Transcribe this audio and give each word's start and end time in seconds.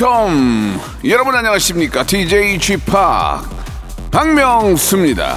Welcome. 0.00 0.80
여러분 1.06 1.34
안녕하십니까? 1.34 2.04
DJ 2.04 2.58
p 2.58 2.82
박명수입니다. 4.12 5.36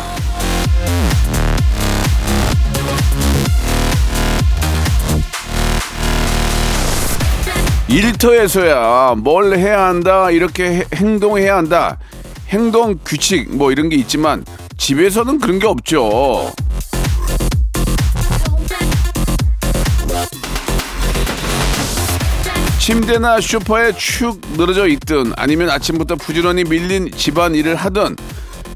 일터에서야 7.87 9.15
뭘 9.17 9.57
해야 9.57 9.85
한다 9.87 10.31
이렇게 10.31 10.63
해- 10.77 10.85
행동해야 10.95 11.57
한다. 11.57 11.97
행동 12.49 12.97
규칙 13.05 13.55
뭐 13.55 13.71
이런 13.71 13.89
게 13.89 13.95
있지만 13.97 14.43
집에서는 14.77 15.39
그런 15.39 15.59
게 15.59 15.67
없죠 15.67 16.51
침대나 22.81 23.39
쇼파에 23.41 23.91
축 23.91 24.41
늘어져 24.57 24.87
있든 24.87 25.33
아니면 25.37 25.69
아침부터 25.69 26.15
부지런히 26.15 26.63
밀린 26.63 27.11
집안 27.11 27.53
일을 27.53 27.75
하든 27.75 28.15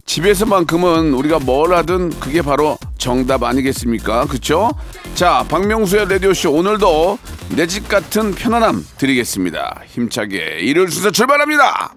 집에서만큼은 0.05 1.16
우리가 1.16 1.39
뭘 1.39 1.73
하든 1.73 2.11
그게 2.19 2.44
바로 2.44 2.77
정답 2.99 3.41
아니겠습니까? 3.41 4.27
그쵸? 4.27 4.69
자, 5.16 5.44
박명수의 5.49 6.07
라디오쇼 6.07 6.52
오늘도 6.52 7.17
내 7.55 7.66
집 7.66 7.88
같은 7.89 8.31
편안함 8.35 8.85
드리겠습니다. 8.99 9.81
힘차게 9.88 10.59
일요일 10.59 10.91
순서 10.91 11.09
출발합니다! 11.09 11.95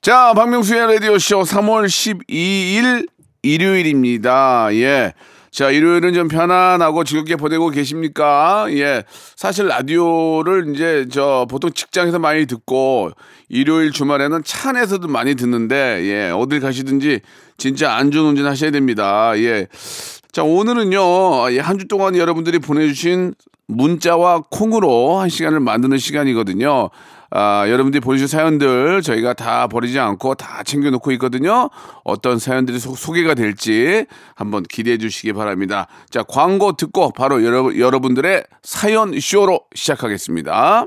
자, 0.00 0.32
박명수의 0.34 0.94
라디오쇼 0.94 1.42
3월 1.42 1.84
12일 1.84 3.06
일요일입니다. 3.42 4.68
예. 4.72 5.12
자, 5.50 5.70
일요일은 5.70 6.14
좀 6.14 6.28
편안하고 6.28 7.02
즐겁게 7.02 7.36
보내고 7.36 7.70
계십니까? 7.70 8.66
예. 8.70 9.02
사실 9.36 9.66
라디오를 9.66 10.72
이제 10.74 11.06
저 11.10 11.46
보통 11.50 11.72
직장에서 11.72 12.20
많이 12.20 12.46
듣고 12.46 13.10
일요일 13.48 13.90
주말에는 13.90 14.42
차 14.44 14.70
안에서도 14.70 15.08
많이 15.08 15.34
듣는데 15.34 16.02
예. 16.04 16.30
어딜 16.30 16.60
가시든지 16.60 17.20
진짜 17.56 17.94
안전 17.94 18.26
운전 18.26 18.46
하셔야 18.46 18.70
됩니다. 18.70 19.32
예. 19.38 19.66
자, 20.30 20.44
오늘은요. 20.44 21.60
한주 21.60 21.88
동안 21.88 22.16
여러분들이 22.16 22.60
보내주신 22.60 23.34
문자와 23.66 24.42
콩으로 24.50 25.18
한 25.18 25.28
시간을 25.28 25.58
만드는 25.60 25.98
시간이거든요. 25.98 26.90
아, 27.30 27.64
여러분들이 27.68 28.00
보내주신 28.00 28.38
사연들 28.38 29.02
저희가 29.02 29.34
다 29.34 29.66
버리지 29.68 29.98
않고 29.98 30.34
다 30.34 30.62
챙겨놓고 30.62 31.12
있거든요. 31.12 31.70
어떤 32.04 32.38
사연들이 32.38 32.78
소, 32.78 32.94
소개가 32.94 33.34
될지 33.34 34.06
한번 34.34 34.64
기대해 34.64 34.98
주시기 34.98 35.32
바랍니다. 35.32 35.86
자, 36.10 36.22
광고 36.22 36.72
듣고 36.72 37.12
바로 37.12 37.44
여러, 37.44 37.76
여러분들의 37.76 38.44
사연 38.62 39.18
쇼로 39.18 39.60
시작하겠습니다. 39.74 40.86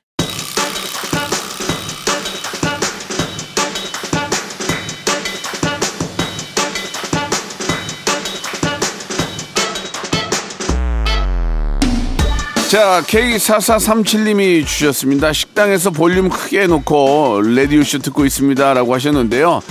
자, 12.71 13.03
K4437님이 13.05 14.65
주셨습니다. 14.65 15.33
식당에서 15.33 15.89
볼륨 15.89 16.29
크게 16.29 16.61
해놓고 16.61 17.41
레디오쇼 17.43 17.99
듣고 17.99 18.23
있습니다. 18.25 18.73
라고 18.73 18.93
하셨는데요. 18.95 19.61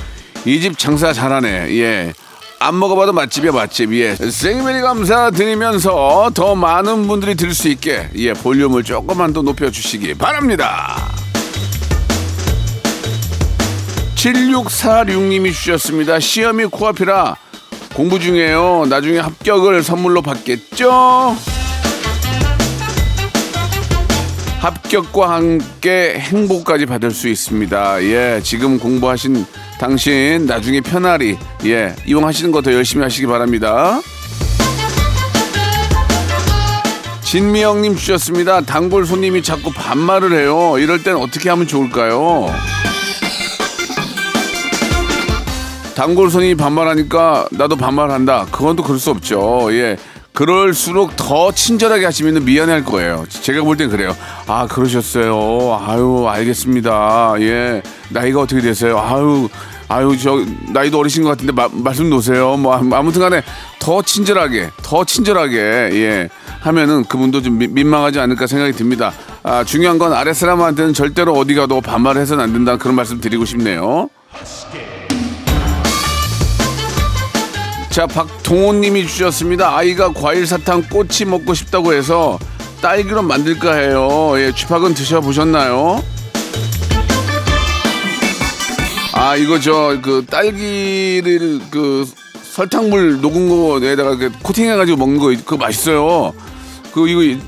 이 0.44 0.60
집 0.60 0.78
장사 0.78 1.10
잘하네. 1.14 1.74
예. 1.78 2.12
안 2.58 2.78
먹어봐도 2.78 3.14
맛집이야, 3.14 3.52
맛집. 3.52 3.94
예. 3.94 4.14
생메리 4.16 4.82
감사드리면서 4.82 6.30
더 6.34 6.54
많은 6.54 7.08
분들이 7.08 7.34
들을 7.36 7.54
수 7.54 7.68
있게, 7.68 8.10
예, 8.16 8.34
볼륨을 8.34 8.84
조금만 8.84 9.32
더 9.32 9.40
높여주시기 9.40 10.12
바랍니다. 10.18 11.10
7646님이 14.14 15.54
주셨습니다. 15.54 16.20
시험이 16.20 16.66
코앞이라 16.66 17.34
공부 17.94 18.20
중이에요. 18.20 18.84
나중에 18.90 19.20
합격을 19.20 19.82
선물로 19.82 20.20
받겠죠? 20.20 21.34
합격과 24.60 25.30
함께 25.30 26.16
행복까지 26.18 26.84
받을 26.84 27.10
수 27.10 27.28
있습니다. 27.28 28.02
예, 28.04 28.40
지금 28.44 28.78
공부하신 28.78 29.46
당신 29.78 30.44
나중에 30.46 30.82
편하리 30.82 31.38
예 31.64 31.94
이용하시는 32.06 32.52
거 32.52 32.60
더 32.60 32.70
열심히 32.74 33.02
하시기 33.02 33.26
바랍니다. 33.26 34.00
진미영님 37.22 37.96
주셨습니다. 37.96 38.60
단골 38.60 39.06
손님이 39.06 39.42
자꾸 39.42 39.72
반말을 39.72 40.32
해요. 40.38 40.74
이럴 40.78 41.02
땐 41.02 41.16
어떻게 41.16 41.48
하면 41.48 41.66
좋을까요? 41.66 42.52
단골 45.94 46.30
손님이 46.30 46.54
반말하니까 46.56 47.46
나도 47.52 47.76
반말한다. 47.76 48.46
그건 48.50 48.76
또 48.76 48.82
그럴 48.82 48.98
수 48.98 49.10
없죠. 49.10 49.68
예. 49.72 49.96
그럴수록 50.44 51.16
더 51.16 51.52
친절하게 51.52 52.06
하시면 52.06 52.46
미안할 52.46 52.82
거예요. 52.82 53.26
제가 53.28 53.62
볼 53.62 53.76
땐 53.76 53.90
그래요. 53.90 54.16
아, 54.46 54.66
그러셨어요. 54.66 55.78
아유, 55.86 56.26
알겠습니다. 56.26 57.34
예. 57.40 57.82
나이가 58.08 58.40
어떻게 58.40 58.62
되세요? 58.62 58.98
아유, 58.98 59.50
아유, 59.88 60.16
저, 60.18 60.42
나이도 60.72 60.98
어리신 60.98 61.24
것 61.24 61.28
같은데, 61.30 61.52
마- 61.52 61.68
말씀 61.70 62.08
놓으세요. 62.08 62.56
뭐, 62.56 62.74
아무- 62.74 62.94
아무튼 62.96 63.20
간에 63.20 63.42
더 63.80 64.00
친절하게, 64.00 64.70
더 64.82 65.04
친절하게, 65.04 65.58
예. 65.58 66.28
하면은 66.60 67.04
그분도 67.04 67.42
좀 67.42 67.58
민- 67.58 67.74
민망하지 67.74 68.18
않을까 68.18 68.46
생각이 68.46 68.72
듭니다. 68.72 69.12
아, 69.42 69.62
중요한 69.64 69.98
건 69.98 70.14
아랫사람한테는 70.14 70.94
절대로 70.94 71.34
어디 71.34 71.54
가도 71.54 71.82
반말해서는 71.82 72.42
안 72.42 72.52
된다. 72.54 72.78
그런 72.78 72.96
말씀 72.96 73.20
드리고 73.20 73.44
싶네요. 73.44 74.08
자, 77.90 78.06
박동호님이 78.06 79.06
주셨습니다. 79.06 79.76
아이가 79.76 80.12
과일 80.12 80.46
사탕 80.46 80.82
꼬치 80.88 81.24
먹고 81.24 81.54
싶다고 81.54 81.92
해서 81.92 82.38
딸기로 82.80 83.22
만들까 83.22 83.74
해요. 83.74 84.32
예, 84.36 84.52
쥐팍은 84.54 84.94
드셔보셨나요? 84.94 86.02
아, 89.12 89.36
이거 89.36 89.58
저 89.60 89.98
그 90.02 90.24
딸기를 90.30 91.60
그 91.70 92.06
설탕물 92.52 93.20
녹은 93.20 93.48
거에다가 93.80 94.16
코팅해가지고 94.42 94.96
먹는 94.96 95.18
거 95.18 95.26
그거 95.44 95.56
맛있어요. 95.56 96.32
그 96.92 97.08
이거 97.08 97.40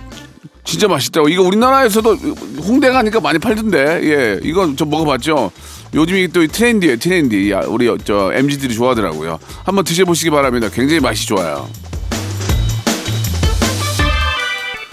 진짜 0.64 0.86
맛있다고. 0.88 1.28
이거 1.28 1.42
우리나라에서도 1.42 2.14
홍대 2.62 2.90
가니까 2.90 3.20
많이 3.20 3.38
팔던데. 3.38 4.00
예, 4.02 4.40
이거 4.42 4.70
저 4.76 4.84
먹어봤죠. 4.84 5.50
요즘 5.94 6.16
이게 6.16 6.26
또 6.28 6.46
트렌디예요, 6.46 6.96
트렌디. 6.96 7.50
야, 7.52 7.60
우리 7.66 7.90
저 8.04 8.32
MZ들이 8.34 8.74
좋아하더라고요. 8.74 9.38
한번 9.64 9.84
드셔보시기 9.84 10.30
바랍니다. 10.30 10.68
굉장히 10.72 11.00
맛이 11.00 11.26
좋아요. 11.26 11.68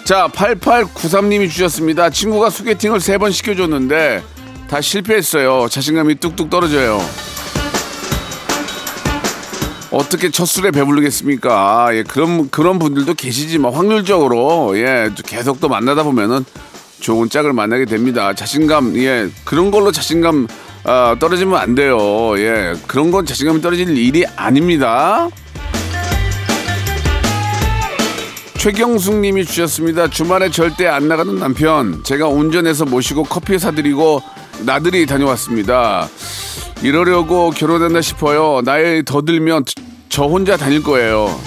자, 0.04 0.28
8893님이 0.34 1.50
주셨습니다. 1.50 2.10
친구가 2.10 2.50
소개팅을 2.50 3.00
세 3.00 3.18
번 3.18 3.32
시켜줬는데 3.32 4.24
다 4.70 4.82
실패했어요. 4.82 5.68
자신감이 5.70 6.16
뚝뚝 6.16 6.50
떨어져요. 6.50 7.00
어떻게 9.92 10.30
첫 10.30 10.46
술에 10.46 10.70
배부르겠습니까? 10.72 11.90
예, 11.94 12.04
그런 12.04 12.50
그런 12.50 12.78
분들도 12.78 13.14
계시지만 13.16 13.74
확률적으로 13.74 14.78
예, 14.78 15.10
계속 15.26 15.60
또 15.60 15.68
만나다 15.68 16.04
보면은 16.04 16.46
좋은 17.00 17.30
짝을 17.30 17.54
만나게 17.54 17.86
됩니다. 17.86 18.34
자신감 18.34 18.96
예, 18.98 19.30
그런 19.46 19.72
걸로 19.72 19.92
자신감 19.92 20.48
아, 20.92 21.16
떨어지면 21.20 21.56
안 21.56 21.76
돼요. 21.76 22.36
예, 22.40 22.74
그런 22.88 23.12
건 23.12 23.24
자신감이 23.24 23.62
떨어질 23.62 23.96
일이 23.96 24.26
아닙니다. 24.36 25.30
최경숙 28.58 29.18
님이 29.18 29.46
주셨습니다. 29.46 30.10
주말에 30.10 30.50
절대 30.50 30.88
안 30.88 31.08
나가는 31.08 31.38
남편. 31.38 32.04
제가 32.04 32.28
운전해서 32.28 32.86
모시고 32.86 33.26
커피 33.26 33.60
사드리고 33.60 34.24
나들이 34.66 35.06
다녀왔습니다. 35.06 36.10
이러려고 36.82 37.52
결혼했나 37.52 38.02
싶어요. 38.02 38.64
나이 38.66 39.04
더 39.06 39.22
들면 39.22 39.66
저 40.10 40.24
혼자 40.24 40.58
다닐 40.58 40.82
거예요. 40.82 41.40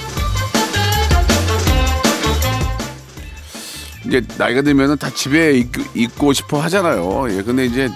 이제 4.06 4.22
나이가 4.38 4.62
들면은 4.62 4.98
다 4.98 5.10
집에 5.12 5.58
있, 5.58 5.66
있고 5.96 6.32
싶어 6.32 6.60
하잖아요. 6.60 7.26
예, 7.30 7.42
근데 7.42 7.64
이제 7.64 7.90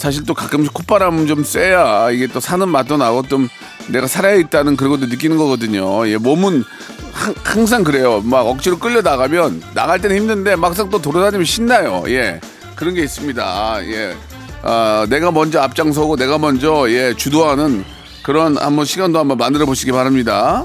사실 0.00 0.24
또 0.24 0.32
가끔씩 0.32 0.72
콧바람 0.72 1.26
좀 1.26 1.44
쐬야 1.44 2.10
이게 2.10 2.26
또 2.26 2.40
사는 2.40 2.66
맛도 2.66 2.96
나고 2.96 3.22
좀 3.28 3.50
내가 3.88 4.06
살아야 4.06 4.36
있다는 4.36 4.74
그런 4.74 4.92
것도 4.92 5.04
느끼는 5.08 5.36
거거든요. 5.36 6.08
예, 6.08 6.16
몸은 6.16 6.64
항, 7.12 7.34
항상 7.44 7.84
그래요. 7.84 8.22
막 8.24 8.46
억지로 8.46 8.78
끌려 8.78 9.02
나가면 9.02 9.62
나갈 9.74 10.00
때는 10.00 10.16
힘든데 10.16 10.56
막상 10.56 10.88
또 10.88 11.02
돌아다니면 11.02 11.44
신나요. 11.44 12.02
예, 12.06 12.40
그런 12.76 12.94
게 12.94 13.02
있습니다. 13.02 13.86
예, 13.88 14.16
아, 14.62 15.06
내가 15.10 15.32
먼저 15.32 15.60
앞장서고 15.60 16.16
내가 16.16 16.38
먼저 16.38 16.90
예 16.90 17.12
주도하는 17.14 17.84
그런 18.22 18.56
한번 18.56 18.86
시간도 18.86 19.18
한번 19.18 19.36
만들어 19.36 19.66
보시기 19.66 19.92
바랍니다. 19.92 20.64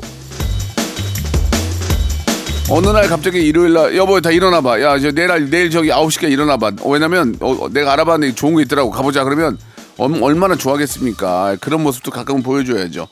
어느 2.69 2.87
날 2.87 3.07
갑자기 3.07 3.39
일요일 3.45 3.73
날 3.73 3.95
여보 3.95 4.19
다 4.21 4.31
일어나 4.31 4.59
봐. 4.61 4.81
야, 4.81 4.97
저 4.99 5.11
내일 5.11 5.49
내일 5.49 5.69
저기 5.69 5.89
9시께 5.89 6.31
일어나 6.31 6.57
봐. 6.57 6.71
왜냐면 6.85 7.35
어, 7.39 7.67
내가 7.71 7.93
알아봤는데 7.93 8.33
좋은 8.35 8.53
거 8.55 8.61
있더라고. 8.61 8.89
가보자. 8.89 9.23
그러면 9.23 9.57
얼- 9.97 10.21
얼마나 10.21 10.55
좋아하겠습니까? 10.55 11.57
그런 11.61 11.83
모습도 11.83 12.09
가끔 12.11 12.41
보여줘야죠. 12.41 13.07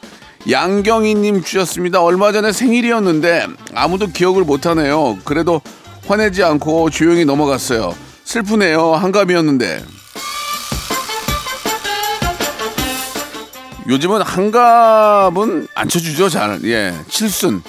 양경희님 0.50 1.44
주셨습니다. 1.44 2.02
얼마 2.02 2.32
전에 2.32 2.52
생일이었는데 2.52 3.48
아무도 3.76 4.08
기억을 4.08 4.44
못하네요. 4.44 5.20
그래도 5.24 5.62
화내지 6.08 6.44
않고 6.44 6.90
조용히 6.90 7.24
넘어갔어요. 7.24 7.96
슬프네요. 8.26 8.94
한갑이었는데. 8.94 9.86
요즘은 13.88 14.22
한갑은 14.22 15.68
안 15.76 15.90
쳐주죠, 15.90 16.30
잘. 16.30 16.60
예. 16.66 16.94
칠순. 17.10 17.62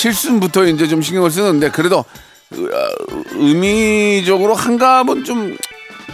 칠순부터 0.00 0.64
이제 0.64 0.88
좀 0.88 1.02
신경을 1.02 1.30
쓰는데, 1.30 1.70
그래도, 1.70 2.06
으, 2.54 2.56
어, 2.56 3.22
의미적으로 3.34 4.54
한갑은 4.54 5.24
좀 5.24 5.58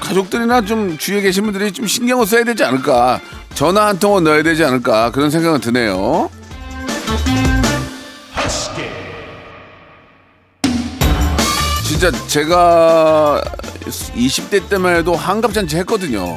가족들이나 0.01 0.63
좀 0.63 0.99
주위에 0.99 1.21
계신 1.21 1.45
분들이 1.45 1.71
좀 1.71 1.87
신경을 1.87 2.27
써야 2.27 2.43
되지 2.43 2.65
않을까. 2.65 3.21
전화 3.55 3.87
한 3.87 3.99
통은 4.01 4.25
넣어야 4.25 4.43
되지 4.43 4.65
않을까. 4.65 5.13
그런 5.13 5.31
생각은 5.31 5.61
드네요. 5.61 6.29
진짜 11.85 12.11
제가 12.27 13.41
20대 13.87 14.69
때만 14.69 14.97
해도 14.97 15.15
한갑잔치 15.15 15.77
했거든요. 15.79 16.37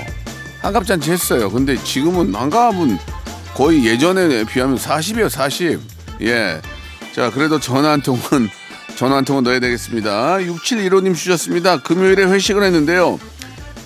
한갑잔치 0.61 1.11
했어요. 1.11 1.49
근데 1.49 1.75
지금은 1.83 2.33
한갑은 2.35 2.99
거의 3.55 3.85
예전에 3.87 4.43
비하면 4.43 4.77
40이에요, 4.77 5.29
40. 5.29 5.79
예. 6.21 6.61
자, 7.19 7.29
그래도 7.29 7.59
전화 7.59 7.91
한 7.91 7.99
통은, 7.99 8.21
전화 8.95 9.17
한 9.17 9.25
통은 9.25 9.43
넣어야 9.43 9.59
되겠습니다. 9.59 10.37
6715님 10.37 11.13
주셨습니다. 11.13 11.81
금요일에 11.81 12.23
회식을 12.23 12.63
했는데요. 12.63 13.19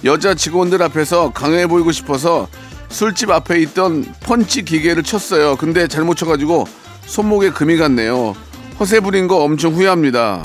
여자 0.05 0.35
직원들 0.35 0.83
앞에서 0.83 1.31
강해 1.31 1.65
보이고 1.65 1.91
싶어서 1.91 2.47
술집 2.89 3.31
앞에 3.31 3.59
있던 3.61 4.05
펀치 4.19 4.63
기계를 4.63 5.01
쳤어요. 5.01 5.55
근데 5.55 5.87
잘못 5.87 6.15
쳐가지고 6.15 6.67
손목에 7.07 7.49
금이 7.49 7.77
갔네요. 7.77 8.35
허세 8.79 8.99
부린 8.99 9.27
거 9.27 9.43
엄청 9.43 9.73
후회합니다. 9.73 10.43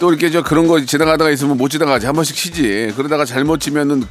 또 0.00 0.08
이렇게 0.08 0.30
저 0.30 0.42
그런 0.42 0.66
거 0.66 0.82
지나가다가 0.82 1.30
있으면 1.30 1.58
못 1.58 1.68
지나가지 1.68 2.06
한 2.06 2.14
번씩 2.14 2.34
치지 2.36 2.94
그러다가 2.96 3.26
잘못 3.26 3.60
치면은 3.60 4.04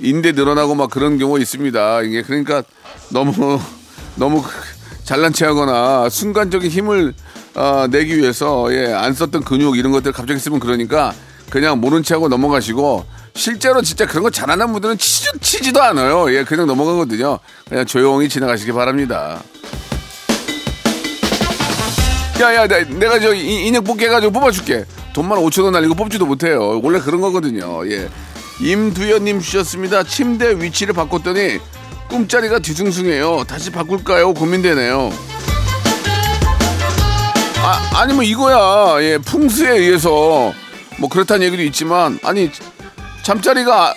인대 0.00 0.32
늘어나고 0.32 0.74
막 0.74 0.90
그런 0.90 1.18
경우 1.18 1.38
있습니다 1.38 2.02
이게 2.02 2.22
그러니까 2.22 2.62
너무 3.10 3.60
너무 4.16 4.42
잘난 5.04 5.32
체하거나 5.32 6.08
순간적인 6.08 6.70
힘을 6.70 7.14
어, 7.54 7.86
내기 7.90 8.16
위해서 8.16 8.72
예, 8.72 8.92
안 8.92 9.12
썼던 9.12 9.42
근육 9.44 9.76
이런 9.76 9.92
것들 9.92 10.12
갑자기 10.12 10.38
쓰면 10.38 10.60
그러니까 10.60 11.12
그냥 11.48 11.80
모른 11.80 12.02
체하고 12.02 12.28
넘어가시고 12.28 13.04
실제로 13.34 13.82
진짜 13.82 14.06
그런 14.06 14.22
거 14.22 14.30
잘하는 14.30 14.72
분들은 14.72 14.98
치지, 14.98 15.30
치지도 15.40 15.82
않아요. 15.82 16.32
예 16.34 16.44
그냥 16.44 16.66
넘어가거든요. 16.66 17.38
그냥 17.68 17.86
조용히 17.86 18.28
지나가시기 18.28 18.72
바랍니다. 18.72 19.42
야 22.40 22.54
야 22.54 22.66
내 22.66 23.06
가 23.08 23.20
저 23.20 23.34
이- 23.34 23.66
인형 23.66 23.84
뽑기 23.84 24.04
해가지고 24.06 24.32
뽑아줄게. 24.32 24.84
돈만 25.12 25.38
5천 25.40 25.64
원 25.64 25.72
날리고 25.74 25.94
뽑지도 25.94 26.24
못해요. 26.24 26.80
원래 26.82 27.00
그런 27.00 27.20
거거든요. 27.20 27.84
예. 27.90 28.08
임두현님 28.60 29.40
주셨습니다. 29.40 30.04
침대 30.04 30.54
위치를 30.58 30.94
바꿨더니 30.94 31.58
꿈자리가 32.10 32.58
뒤숭숭해요 32.58 33.44
다시 33.46 33.70
바꿀까요 33.70 34.34
고민되네요 34.34 35.10
아 37.62 37.90
아니면 37.94 38.24
이거야 38.24 39.02
예 39.02 39.18
풍수에 39.18 39.78
의해서 39.78 40.52
뭐 40.98 41.08
그렇다는 41.08 41.46
얘기도 41.46 41.62
있지만 41.62 42.18
아니 42.24 42.50
잠자리가 43.22 43.94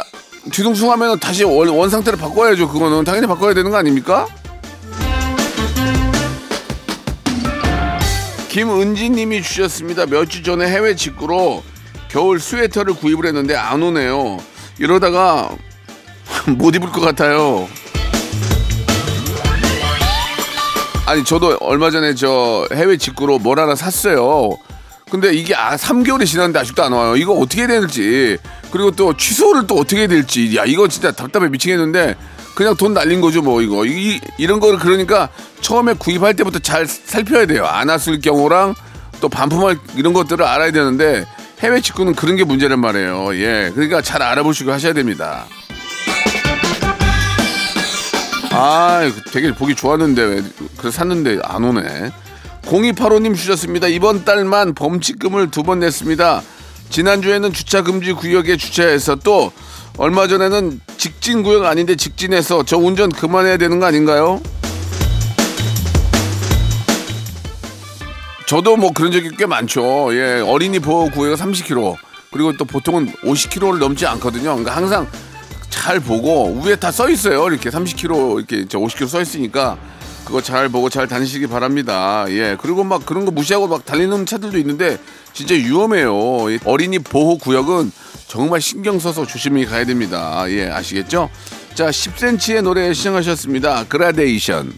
뒤숭숭하면 0.52 1.20
다시 1.20 1.44
원, 1.44 1.68
원 1.70 1.90
상태를 1.90 2.20
바꿔야죠 2.20 2.70
그거는 2.70 3.04
당연히 3.04 3.28
바꿔야 3.28 3.54
되는 3.54 3.72
거 3.72 3.78
아닙니까? 3.78 4.28
김은지님이 8.54 9.42
주셨습니다. 9.42 10.06
몇주 10.06 10.44
전에 10.44 10.68
해외 10.68 10.96
직구로 10.96 11.64
겨울 12.08 12.40
스웨터를 12.40 12.94
구입을 12.94 13.26
했는데 13.26 13.56
안 13.56 13.82
오네요. 13.82 14.38
이러다가 14.78 15.50
못 16.46 16.76
입을 16.76 16.92
것 16.92 17.02
같아요. 17.02 17.68
아니 21.06 21.24
저도 21.24 21.58
얼마 21.60 21.92
전에 21.92 22.16
저 22.16 22.66
해외 22.72 22.98
직구로 22.98 23.40
뭘 23.40 23.60
하나 23.60 23.76
샀어요. 23.76 24.58
근데 25.12 25.34
이게 25.34 25.54
아 25.54 25.76
3개월이 25.76 26.26
지났는데 26.26 26.60
아직도 26.60 26.84
안 26.84 26.94
와요. 26.94 27.16
이거 27.16 27.34
어떻게 27.34 27.62
해야 27.62 27.68
될지 27.68 28.38
그리고 28.72 28.90
또 28.92 29.16
취소를 29.16 29.68
또 29.68 29.76
어떻게 29.76 30.00
해야 30.00 30.08
될지 30.08 30.56
야 30.56 30.64
이거 30.66 30.88
진짜 30.88 31.12
답답해 31.12 31.50
미치겠는데 31.50 32.16
그냥 32.56 32.76
돈 32.76 32.94
날린 32.94 33.20
거죠 33.20 33.42
뭐 33.42 33.62
이거 33.62 33.86
이, 33.86 34.20
이런 34.38 34.60
거를 34.60 34.80
그러니까 34.80 35.30
처음에 35.62 35.94
구입할 35.94 36.36
때부터 36.36 36.60
잘 36.60 36.88
살펴야 36.88 37.46
돼요. 37.46 37.66
안 37.66 37.90
왔을 37.90 38.22
경우랑 38.22 38.74
또 39.20 39.28
반품할 39.30 39.78
이런 39.96 40.14
것들을 40.14 40.44
알아야 40.44 40.72
되는데 40.72 41.26
해외 41.60 41.82
직구는 41.82 42.16
그런 42.16 42.36
게 42.38 42.44
문제란 42.44 42.80
말이에요. 42.80 43.36
예, 43.36 43.72
그러니까 43.74 44.02
잘 44.02 44.22
알아보시고 44.22 44.72
하셔야 44.72 44.94
됩니다. 44.94 45.46
아, 48.56 49.12
되게 49.32 49.52
보기 49.54 49.74
좋았는데 49.76 50.22
왜 50.22 50.44
그래서 50.78 50.98
샀는데 50.98 51.40
안 51.44 51.64
오네. 51.64 52.12
0285님 52.64 53.36
주셨습니다. 53.36 53.88
이번 53.88 54.24
달만 54.26 54.74
범칙금을 54.76 55.50
두 55.52 55.64
번 55.64 55.80
냈습니다. 55.80 56.42
지난주에는 56.90 57.52
주차 57.52 57.82
금지 57.82 58.14
구역에 58.14 58.56
주차해서 58.56 59.16
또 59.16 59.52
얼마 59.98 60.28
전에는 60.28 60.80
직진 60.98 61.42
구역 61.42 61.66
아닌데 61.66 61.96
직진해서 61.96 62.64
저 62.66 62.78
운전 62.78 63.10
그만해야 63.10 63.58
되는 63.58 63.80
거 63.80 63.88
아닌가요? 63.88 64.42
저도 68.46 68.78
뭐 68.78 68.92
그런 68.92 69.12
적이 69.12 69.32
꽤 69.38 69.46
많죠. 69.48 70.14
예, 70.16 70.42
어린이 70.46 70.78
보호 70.80 71.10
구역가 71.10 71.44
30km 71.44 71.96
그리고 72.32 72.56
또 72.58 72.66
보통은 72.66 73.12
50km를 73.24 73.80
넘지 73.80 74.06
않거든요. 74.06 74.44
그러니까 74.56 74.76
항상 74.76 75.08
잘 75.84 76.00
보고 76.00 76.62
위에 76.64 76.78
다 76.78 76.92
써 76.92 77.10
있어요. 77.10 77.46
이렇게 77.50 77.70
30km 77.70 78.38
이렇게 78.38 78.66
저 78.70 78.80
50km 78.80 79.08
써 79.10 79.22
있으니까 79.22 79.78
그거 80.24 80.42
잘 80.42 80.70
보고 80.70 80.90
잘 80.90 81.10
다니시기 81.10 81.48
바랍니다. 81.48 82.24
예. 82.30 82.56
그리고 82.62 82.86
막 82.86 83.06
그런 83.06 83.26
거 83.26 83.32
무시하고 83.32 83.68
막 83.68 83.86
달리는 83.86 84.26
차들도 84.26 84.58
있는데 84.60 84.98
진짜 85.34 85.56
위험해요. 85.56 86.50
이 86.52 86.60
어린이 86.64 87.00
보호 87.00 87.38
구역은 87.38 87.92
정말 88.28 88.62
신경 88.62 88.98
써서 88.98 89.26
조심히 89.28 89.66
가야 89.66 89.84
됩니다. 89.86 90.46
예, 90.48 90.70
아시겠죠? 90.70 91.30
자, 91.76 91.90
10cm의 91.90 92.62
노래 92.62 92.94
시청하셨습니다. 92.94 93.84
그라데이션. 93.90 94.72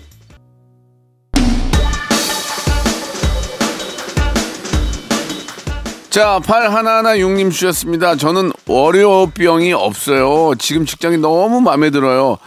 자, 6.16 6.40
8116님 6.46 7.52
주셨습니다. 7.52 8.16
저는 8.16 8.54
월요병이 8.68 9.74
없어요. 9.74 10.54
지금 10.58 10.86
직장이 10.86 11.18
너무 11.18 11.60
마음에 11.60 11.90
들어요. 11.90 12.38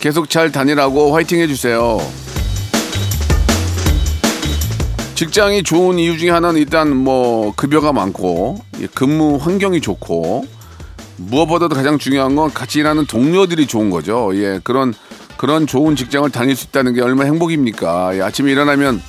계속 0.00 0.30
잘 0.30 0.50
다니라고 0.50 1.14
화이팅 1.14 1.38
해주세요. 1.40 1.98
직장이 5.14 5.62
좋은 5.62 5.98
이유 5.98 6.16
중에 6.16 6.30
하나는 6.30 6.58
일단 6.58 6.96
뭐 6.96 7.52
급여가 7.54 7.92
많고 7.92 8.60
예, 8.80 8.86
근무 8.94 9.36
환경이 9.36 9.82
좋고 9.82 10.46
무엇보다도 11.16 11.74
가장 11.74 11.98
중요한 11.98 12.34
건 12.34 12.50
같이 12.50 12.78
일하는 12.78 13.04
동료들이 13.04 13.66
좋은 13.66 13.90
거죠. 13.90 14.30
예, 14.36 14.58
그런 14.64 14.94
그런 15.36 15.66
좋은 15.66 15.96
직장을 15.96 16.30
다닐 16.30 16.56
수 16.56 16.64
있다는 16.68 16.94
게 16.94 17.02
얼마나 17.02 17.28
행복입니까? 17.28 18.16
예, 18.16 18.22
아침에 18.22 18.52
일어나면 18.52 19.02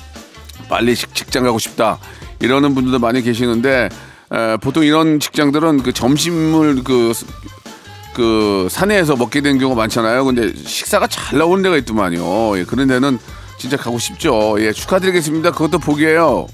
빨리 0.68 0.94
식- 0.94 1.14
직장 1.14 1.42
가고 1.44 1.58
싶다 1.58 1.98
이러는 2.40 2.74
분들도 2.74 2.98
많이 2.98 3.22
계시는데 3.22 3.88
에, 4.32 4.56
보통 4.58 4.84
이런 4.84 5.18
직장들은 5.20 5.82
그 5.82 5.92
점심을 5.92 6.82
그그 6.84 8.68
산에서 8.70 9.16
먹게 9.16 9.40
된 9.40 9.58
경우가 9.58 9.80
많잖아요. 9.80 10.24
근데 10.24 10.52
식사가 10.54 11.06
잘 11.06 11.38
나오는 11.38 11.62
데가 11.62 11.76
있더만요. 11.78 12.58
예, 12.58 12.64
그런 12.64 12.88
데는 12.88 13.18
진짜 13.58 13.76
가고 13.76 13.98
싶죠. 13.98 14.56
예, 14.60 14.72
축하드리겠습니다. 14.72 15.50
그것도 15.52 15.78
복이에요. 15.78 16.46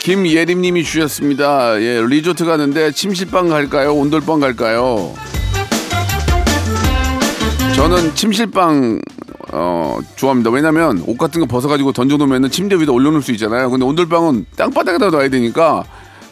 김예림님이 0.00 0.84
주셨습니다. 0.84 1.80
예, 1.80 2.00
리조트 2.00 2.44
가는데 2.44 2.92
침실방 2.92 3.48
갈까요? 3.48 3.92
온돌방 3.94 4.38
갈까요? 4.38 5.12
저는 7.74 8.14
침실방 8.14 9.00
어, 9.52 9.98
좋아합니다. 10.16 10.50
왜냐면 10.50 11.02
옷 11.06 11.16
같은 11.16 11.40
거 11.40 11.46
벗어가지고 11.46 11.92
던져놓으면 11.92 12.50
침대 12.50 12.76
위에 12.76 12.86
올려놓을 12.86 13.22
수 13.22 13.32
있잖아요. 13.32 13.70
근데 13.70 13.84
온돌방은 13.84 14.46
땅바닥에다 14.56 15.10
놔야 15.10 15.28
되니까 15.28 15.84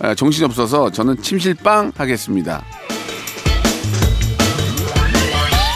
에, 0.02 0.14
정신이 0.14 0.44
없어서 0.46 0.90
저는 0.90 1.22
침실방 1.22 1.92
하겠습니다. 1.96 2.62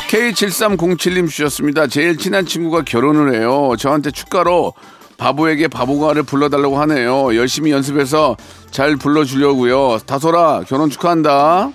K7307님 0.09 1.29
주셨습니다. 1.29 1.87
제일 1.87 2.17
친한 2.17 2.47
친구가 2.47 2.83
결혼을 2.83 3.35
해요. 3.35 3.75
저한테 3.79 4.11
축가로 4.11 4.73
바보에게 5.19 5.69
바보가를 5.69 6.23
불러달라고 6.23 6.79
하네요. 6.81 7.37
열심히 7.37 7.73
연습해서 7.73 8.37
잘 8.71 8.97
불러주려고요. 8.97 9.99
다솔아 10.07 10.63
결혼 10.67 10.89
축하한다. 10.91 11.73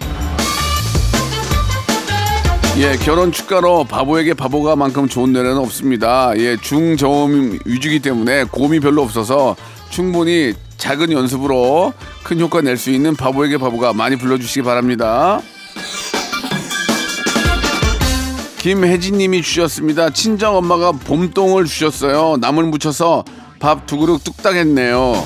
예, 2.83 2.97
결혼 2.97 3.31
축가로 3.31 3.85
바보에게 3.85 4.33
바보가만큼 4.33 5.07
좋은 5.07 5.31
노래는 5.31 5.57
없습니다. 5.59 6.33
예, 6.35 6.57
중저음 6.57 7.59
위주기 7.63 7.99
때문에 7.99 8.43
고음이 8.43 8.81
별로 8.81 9.01
없어서 9.03 9.55
충분히 9.89 10.53
작은 10.77 11.13
연습으로 11.13 11.93
큰 12.23 12.41
효과 12.41 12.59
낼 12.59 12.75
수 12.75 12.89
있는 12.91 13.15
바보에게 13.15 13.57
바보가 13.57 13.93
많이 13.93 14.17
불러주시기 14.17 14.63
바랍니다. 14.63 15.39
김혜진님이 18.57 19.41
주셨습니다. 19.43 20.09
친정 20.09 20.57
엄마가 20.57 20.91
봄동을 20.91 21.63
주셨어요. 21.65 22.35
나물 22.41 22.65
묻혀서 22.65 23.23
밥 23.59 23.85
두 23.85 23.97
그릇 23.97 24.21
뚝딱 24.25 24.55
했네요. 24.55 25.25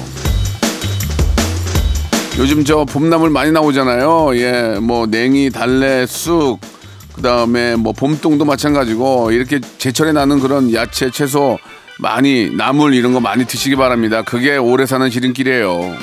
요즘 2.38 2.64
저 2.64 2.86
봄나물 2.86 3.32
많이 3.32 3.52
나오잖아요. 3.52 4.36
예, 4.36 4.78
뭐 4.80 5.08
냉이, 5.08 5.50
달래, 5.50 6.06
쑥, 6.06 6.60
그 7.18 7.24
다음에 7.24 7.76
뭐 7.76 7.94
봄동도 7.94 8.46
마찬가지고 8.46 9.32
이렇게 9.32 9.60
제철에 9.80 10.12
나는 10.12 10.40
그런 10.40 10.72
야채, 10.72 11.10
채소 11.10 11.58
많이 11.98 12.52
나물 12.56 12.94
이런 12.94 13.12
거 13.12 13.20
많이 13.20 13.44
드시기 13.46 13.76
바랍니다. 13.76 14.22
그게 14.22 14.56
오래 14.56 14.86
사는 14.86 15.10
지름길이에요. 15.10 15.96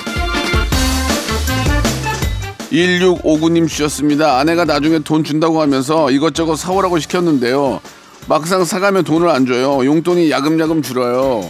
1659님 2.72 3.68
주셨습니다. 3.68 4.40
아내가 4.40 4.64
나중에 4.64 4.98
돈 4.98 5.22
준다고 5.22 5.62
하면서 5.62 6.10
이것저것 6.10 6.56
사오라고 6.56 6.98
시켰는데요. 6.98 7.80
막상 8.26 8.64
사가면 8.64 9.04
돈을 9.04 9.28
안 9.28 9.46
줘요. 9.46 9.84
용돈이 9.86 10.32
야금야금 10.32 10.82
줄어요. 10.82 11.48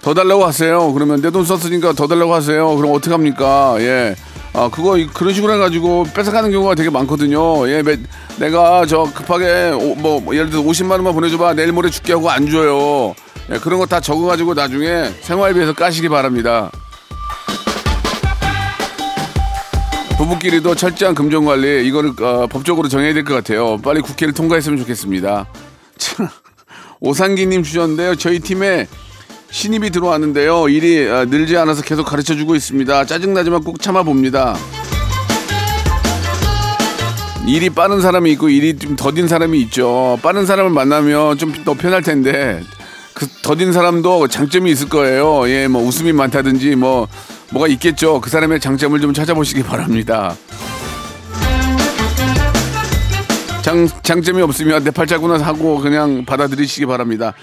더 0.00 0.14
달라고 0.14 0.46
하세요. 0.46 0.94
그러면 0.94 1.20
내 1.20 1.30
돈 1.30 1.44
썼으니까 1.44 1.92
더 1.92 2.06
달라고 2.06 2.32
하세요. 2.32 2.74
그럼 2.74 2.92
어떡합니까? 2.94 3.76
예. 3.80 4.14
아, 4.56 4.68
그거 4.70 4.96
이- 4.96 5.06
그런 5.08 5.34
식으로 5.34 5.52
해가지고 5.54 6.04
뺏어가는 6.14 6.50
경우가 6.52 6.76
되게 6.76 6.88
많거든요. 6.88 7.68
예, 7.68 7.82
매- 7.82 7.98
내가 8.38 8.86
저 8.86 9.02
급하게 9.12 9.70
오- 9.74 9.96
뭐 9.96 10.22
예를 10.34 10.48
들어 10.50 10.62
50만 10.62 10.92
원만 10.92 11.12
보내줘봐 11.12 11.54
내일 11.54 11.72
모레 11.72 11.90
줄게 11.90 12.12
하고 12.12 12.30
안 12.30 12.48
줘요. 12.48 13.14
예, 13.50 13.58
그런 13.58 13.78
거 13.80 13.86
다 13.86 14.00
적어가지고 14.00 14.54
나중에 14.54 15.10
생활비에서 15.22 15.72
까시기 15.74 16.08
바랍니다. 16.08 16.70
부부끼리도 20.16 20.76
철저한 20.76 21.16
금전 21.16 21.44
관리 21.44 21.84
이거를 21.86 22.12
어, 22.22 22.46
법적으로 22.46 22.88
정해야 22.88 23.12
될 23.12 23.24
것 23.24 23.34
같아요. 23.34 23.76
빨리 23.78 24.00
국회를 24.00 24.32
통과했으면 24.32 24.78
좋겠습니다. 24.78 25.46
자, 25.98 26.30
오상기님 27.00 27.64
주셨는데요. 27.64 28.14
저희 28.14 28.38
팀에 28.38 28.86
신입이 29.54 29.90
들어왔는데요. 29.90 30.68
일이 30.68 31.06
어, 31.08 31.26
늘지 31.26 31.56
않아서 31.58 31.80
계속 31.82 32.02
가르쳐 32.02 32.34
주고 32.34 32.56
있습니다. 32.56 33.04
짜증나지만 33.04 33.62
꼭 33.62 33.80
참아 33.80 34.02
봅니다. 34.02 34.56
일이 37.46 37.70
빠른 37.70 38.00
사람이 38.00 38.32
있고 38.32 38.48
일이 38.48 38.76
좀 38.76 38.96
더딘 38.96 39.28
사람이 39.28 39.60
있죠. 39.62 40.18
빠른 40.22 40.44
사람을 40.44 40.72
만나면 40.72 41.38
좀 41.38 41.52
더 41.64 41.74
편할 41.74 42.02
텐데 42.02 42.62
그 43.14 43.28
더딘 43.44 43.72
사람도 43.72 44.26
장점이 44.26 44.72
있을 44.72 44.88
거예요. 44.88 45.48
예, 45.48 45.68
뭐 45.68 45.82
웃음이 45.86 46.12
많다든지 46.12 46.74
뭐 46.74 47.06
뭐가 47.52 47.68
있겠죠. 47.68 48.20
그 48.20 48.30
사람의 48.30 48.58
장점을 48.58 49.00
좀 49.00 49.14
찾아보시기 49.14 49.62
바랍니다. 49.62 50.34
장, 53.62 53.88
장점이 54.02 54.42
없으면 54.42 54.82
내 54.82 54.90
팔자구나 54.90 55.38
하고 55.38 55.78
그냥 55.78 56.24
받아들이시기 56.24 56.86
바랍니다. 56.86 57.34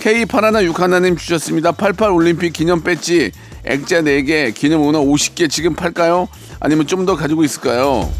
K8161님 0.00 1.18
주셨습니다. 1.18 1.72
88 1.72 2.10
올림픽 2.10 2.52
기념 2.52 2.82
배지 2.82 3.32
액자 3.64 4.00
4개, 4.00 4.54
기념 4.54 4.80
문화 4.82 4.98
50개 4.98 5.48
지금 5.50 5.74
팔까요? 5.74 6.28
아니면 6.60 6.86
좀 6.86 7.04
더 7.06 7.16
가지고 7.16 7.44
있을까요? 7.44 8.10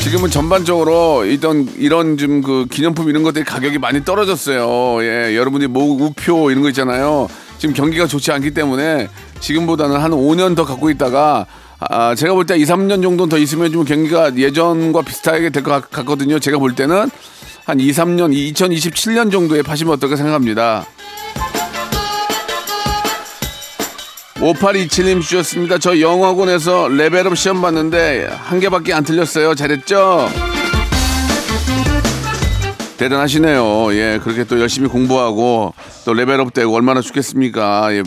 지금은 0.00 0.30
전반적으로 0.30 1.24
이런 1.24 1.68
이런 1.76 2.16
좀 2.16 2.42
그 2.42 2.66
기념품 2.70 3.08
이런 3.08 3.22
것들이 3.22 3.44
가격이 3.44 3.78
많이 3.78 4.04
떨어졌어요. 4.04 5.02
예, 5.02 5.34
여러분이 5.36 5.66
뭐 5.68 5.84
우표 6.04 6.50
이런 6.50 6.62
거 6.62 6.68
있잖아요. 6.68 7.28
지금 7.58 7.74
경기가 7.74 8.06
좋지 8.06 8.30
않기 8.32 8.52
때문에 8.52 9.08
지금보다는 9.40 9.96
한 9.96 10.10
5년 10.10 10.54
더 10.56 10.64
갖고 10.64 10.90
있다가 10.90 11.46
아, 11.80 12.14
제가 12.14 12.34
볼 12.34 12.44
때 12.46 12.56
2, 12.56 12.64
3년 12.64 13.02
정도 13.02 13.26
더 13.28 13.38
있으면 13.38 13.72
좀 13.72 13.84
경기가 13.84 14.36
예전과 14.36 15.02
비슷하게 15.02 15.50
될 15.50 15.62
것 15.62 15.90
같거든요. 15.90 16.38
제가 16.38 16.58
볼 16.58 16.74
때는 16.74 17.10
한 17.64 17.80
2, 17.80 17.90
3년, 17.92 18.32
2027년 18.54 19.32
정도에 19.32 19.62
파시면 19.62 19.94
어떨까 19.94 20.16
생각합니다. 20.16 20.86
5827님 24.34 25.22
주셨습니다. 25.22 25.78
저 25.78 25.98
영어학원에서 25.98 26.88
레벨업 26.88 27.38
시험 27.38 27.62
봤는데 27.62 28.28
한 28.30 28.60
개밖에 28.60 28.92
안 28.92 29.02
틀렸어요. 29.04 29.54
잘했죠? 29.54 30.28
대단하시네요. 32.98 33.94
예, 33.94 34.20
그렇게 34.22 34.44
또 34.44 34.60
열심히 34.60 34.88
공부하고 34.88 35.72
또 36.04 36.12
레벨업 36.14 36.52
되고 36.52 36.74
얼마나 36.74 37.00
좋겠습니까? 37.00 37.94
예, 37.94 38.02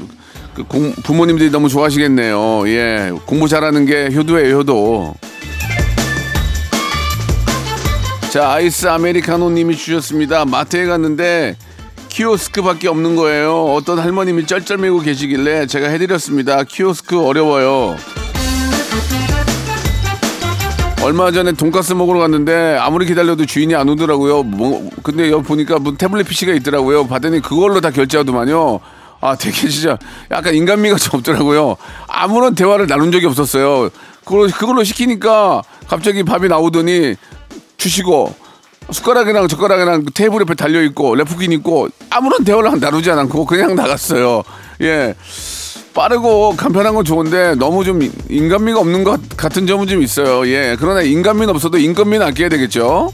그 0.53 0.63
공- 0.63 0.93
부모님들이 1.03 1.49
너무 1.49 1.67
좋아하시겠네요. 1.67 2.67
예, 2.67 3.11
공부 3.25 3.47
잘하는 3.47 3.85
게 3.85 4.09
효도예요, 4.13 4.57
효도. 4.57 5.15
자, 8.37 8.51
아이스 8.51 8.85
아메리카노님이 8.85 9.75
주셨습니다. 9.75 10.45
마트에 10.45 10.85
갔는데 10.85 11.57
키오스크밖에 12.09 12.87
없는 12.87 13.15
거예요. 13.15 13.63
어떤 13.63 13.97
할머님이 13.97 14.45
쩔쩔매고 14.45 14.99
계시길래 14.99 15.65
제가 15.65 15.87
해드렸습니다. 15.87 16.63
키오스크 16.63 17.19
어려워요. 17.19 17.95
얼마 21.01 21.31
전에 21.31 21.53
돈가스 21.53 21.93
먹으러 21.93 22.19
갔는데 22.19 22.77
아무리 22.79 23.07
기다려도 23.07 23.47
주인이 23.47 23.73
안 23.73 23.89
오더라고요. 23.89 24.43
뭐, 24.43 24.87
근데 25.01 25.31
여기 25.31 25.43
보니까 25.43 25.79
뭐 25.79 25.95
태블릿 25.97 26.27
PC가 26.27 26.53
있더라고요. 26.53 27.07
봤더니 27.07 27.41
그걸로 27.41 27.81
다 27.81 27.89
결제하더만요. 27.89 28.79
아, 29.19 29.35
되게 29.35 29.67
진짜 29.67 29.97
약간 30.29 30.53
인간미가 30.53 30.97
좀 30.97 31.21
없더라고요. 31.21 31.75
아무런 32.07 32.53
대화를 32.53 32.85
나눈 32.85 33.11
적이 33.11 33.25
없었어요. 33.25 33.89
그걸로, 34.23 34.47
그걸로 34.49 34.83
시키니까 34.83 35.63
갑자기 35.87 36.21
밥이 36.21 36.49
나오더니 36.49 37.15
주시고 37.77 38.33
숟가락이랑 38.91 39.47
젓가락이랑 39.47 40.05
테이블 40.13 40.41
옆에 40.41 40.55
달려 40.55 40.81
있고 40.83 41.15
래프킨 41.15 41.51
있고 41.53 41.89
아무런 42.09 42.43
대화를 42.43 42.79
나누지 42.79 43.11
않고 43.11 43.45
그냥 43.45 43.75
나갔어요. 43.75 44.43
예. 44.81 45.13
빠르고 45.93 46.55
간편한 46.55 46.93
건 46.93 47.03
좋은데 47.03 47.55
너무 47.55 47.83
좀 47.83 47.99
인간미가 48.29 48.79
없는 48.79 49.03
것 49.03 49.19
같은 49.35 49.65
점은 49.67 49.87
좀 49.87 50.01
있어요. 50.03 50.47
예. 50.47 50.77
그러나 50.79 51.01
인간미는 51.01 51.49
없어도 51.49 51.77
인건비는 51.77 52.25
아껴야 52.25 52.49
되겠죠. 52.49 53.11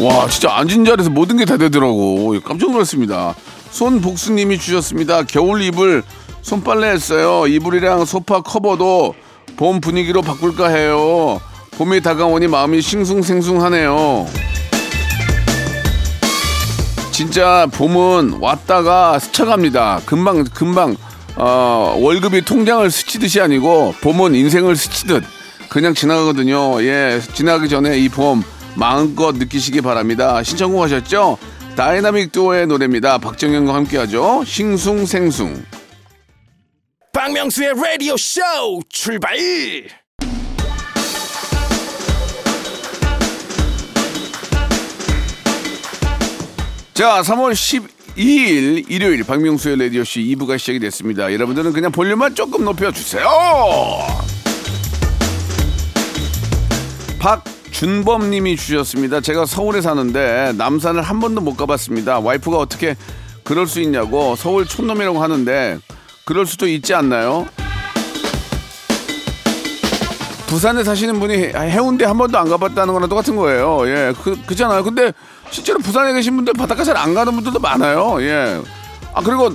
와, 0.00 0.28
진짜 0.28 0.52
앉은 0.56 0.84
자리에서 0.84 1.10
모든 1.10 1.36
게 1.36 1.44
다 1.44 1.56
되더라고. 1.56 2.34
깜짝 2.44 2.70
놀랐습니다. 2.72 3.34
손복수님이 3.70 4.58
주셨습니다. 4.58 5.22
겨울 5.24 5.62
이불 5.62 6.02
손빨래 6.42 6.88
했어요. 6.88 7.46
이불이랑 7.46 8.04
소파 8.04 8.40
커버도 8.42 9.14
봄 9.56 9.80
분위기로 9.80 10.22
바꿀까 10.22 10.68
해요. 10.68 11.40
봄이 11.72 12.00
다가오니 12.02 12.48
마음이 12.48 12.80
싱숭생숭하네요. 12.82 14.26
진짜 17.10 17.66
봄은 17.72 18.38
왔다가 18.40 19.18
스쳐갑니다. 19.18 20.00
금방 20.04 20.44
금방 20.44 20.96
어, 21.36 21.96
월급이 22.00 22.42
통장을 22.44 22.88
스치듯이 22.90 23.40
아니고 23.40 23.94
봄은 24.00 24.34
인생을 24.34 24.76
스치듯 24.76 25.24
그냥 25.68 25.94
지나가거든요. 25.94 26.82
예, 26.82 27.20
지나기 27.34 27.68
전에 27.68 27.98
이 27.98 28.08
봄 28.08 28.42
마음껏 28.76 29.34
느끼시기 29.36 29.80
바랍니다. 29.80 30.42
신청곡 30.42 30.82
하셨죠? 30.82 31.38
다이나믹 31.76 32.32
듀오의 32.32 32.66
노래입니다. 32.66 33.18
박정현과 33.18 33.74
함께하죠. 33.74 34.42
싱숭생숭. 34.44 35.64
박명수의 37.24 37.72
라디오 37.82 38.18
쇼 38.18 38.42
출발 38.90 39.34
자, 46.92 47.22
3월 47.22 47.52
12일 48.14 48.90
일요일 48.90 49.24
박명수의 49.24 49.78
라디오 49.78 50.04
쇼 50.04 50.20
2부가 50.20 50.58
시작이 50.58 50.78
됐습니다. 50.80 51.32
여러분들은 51.32 51.72
그냥 51.72 51.90
볼륨만 51.92 52.34
조금 52.34 52.62
높여주세요. 52.66 53.26
박 57.18 57.42
준범 57.70 58.28
님이 58.28 58.54
주셨습니다. 58.54 59.22
제가 59.22 59.46
서울에 59.46 59.80
사는데 59.80 60.52
남산을 60.58 61.00
한 61.00 61.20
번도 61.20 61.40
못 61.40 61.56
가봤습니다. 61.56 62.18
와이프가 62.18 62.58
어떻게 62.58 62.96
그럴 63.44 63.66
수 63.66 63.80
있냐고 63.80 64.36
서울 64.36 64.66
촌놈이라고 64.66 65.22
하는데 65.22 65.78
그럴 66.24 66.46
수도 66.46 66.66
있지 66.66 66.94
않나요? 66.94 67.46
부산에 70.46 70.84
사시는 70.84 71.18
분이 71.20 71.34
해운대 71.54 72.04
한 72.04 72.16
번도 72.16 72.38
안 72.38 72.48
가봤다는 72.48 72.94
거랑 72.94 73.08
똑같은 73.08 73.34
거예요. 73.36 73.86
예, 73.88 74.14
그, 74.22 74.40
그잖아요. 74.46 74.84
근데 74.84 75.12
실제로 75.50 75.78
부산에 75.80 76.12
계신 76.12 76.36
분들 76.36 76.54
바닷가 76.54 76.84
잘 76.84 76.96
안 76.96 77.12
가는 77.12 77.32
분들도 77.34 77.58
많아요. 77.58 78.22
예. 78.22 78.60
아, 79.12 79.20
그리고 79.22 79.52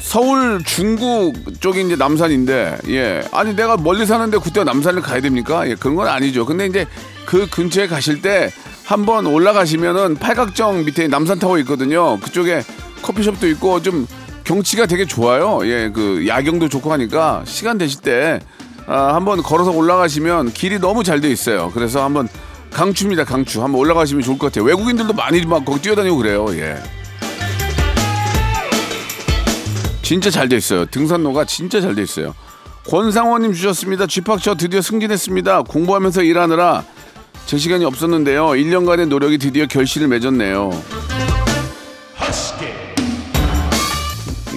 서울 0.00 0.62
중구 0.64 1.32
쪽이 1.60 1.82
이제 1.82 1.96
남산인데, 1.96 2.78
예. 2.88 3.22
아니, 3.32 3.54
내가 3.54 3.76
멀리 3.76 4.04
사는데 4.04 4.38
그때 4.38 4.64
남산을 4.64 5.00
가야 5.00 5.20
됩니까? 5.20 5.66
예, 5.68 5.76
그런 5.76 5.94
건 5.94 6.08
아니죠. 6.08 6.44
근데 6.44 6.66
이제 6.66 6.86
그 7.24 7.48
근처에 7.48 7.86
가실 7.86 8.20
때 8.20 8.50
한번 8.84 9.26
올라가시면은 9.26 10.16
팔각정 10.16 10.84
밑에 10.84 11.06
남산타워 11.06 11.58
있거든요. 11.60 12.18
그쪽에 12.18 12.64
커피숍도 13.02 13.46
있고 13.50 13.80
좀 13.80 14.06
경치가 14.50 14.86
되게 14.86 15.04
좋아요. 15.06 15.60
예, 15.62 15.90
그 15.94 16.26
야경도 16.26 16.68
좋고 16.68 16.90
하니까 16.92 17.44
시간 17.46 17.78
되실 17.78 18.00
때 18.00 18.40
아, 18.88 19.14
한번 19.14 19.40
걸어서 19.44 19.70
올라가시면 19.70 20.52
길이 20.54 20.80
너무 20.80 21.04
잘 21.04 21.20
돼 21.20 21.30
있어요. 21.30 21.70
그래서 21.72 22.02
한번 22.02 22.28
강추입니다, 22.72 23.22
강추. 23.22 23.62
한번 23.62 23.80
올라가시면 23.80 24.24
좋을 24.24 24.38
것 24.38 24.46
같아요. 24.46 24.64
외국인들도 24.64 25.12
많이 25.12 25.40
막 25.46 25.64
거기 25.64 25.80
뛰어다니고 25.82 26.16
그래요. 26.16 26.46
예. 26.58 26.78
진짜 30.02 30.30
잘 30.30 30.48
돼 30.48 30.56
있어요. 30.56 30.84
등산로가 30.86 31.44
진짜 31.44 31.80
잘 31.80 31.94
돼 31.94 32.02
있어요. 32.02 32.34
권상원님 32.88 33.52
주셨습니다. 33.52 34.08
쥐팍 34.08 34.42
저 34.42 34.56
드디어 34.56 34.82
승진했습니다. 34.82 35.62
공부하면서 35.62 36.24
일하느라 36.24 36.82
제 37.46 37.56
시간이 37.56 37.84
없었는데요. 37.84 38.46
1년간의 38.48 39.06
노력이 39.06 39.38
드디어 39.38 39.66
결실을 39.66 40.08
맺었네요. 40.08 40.70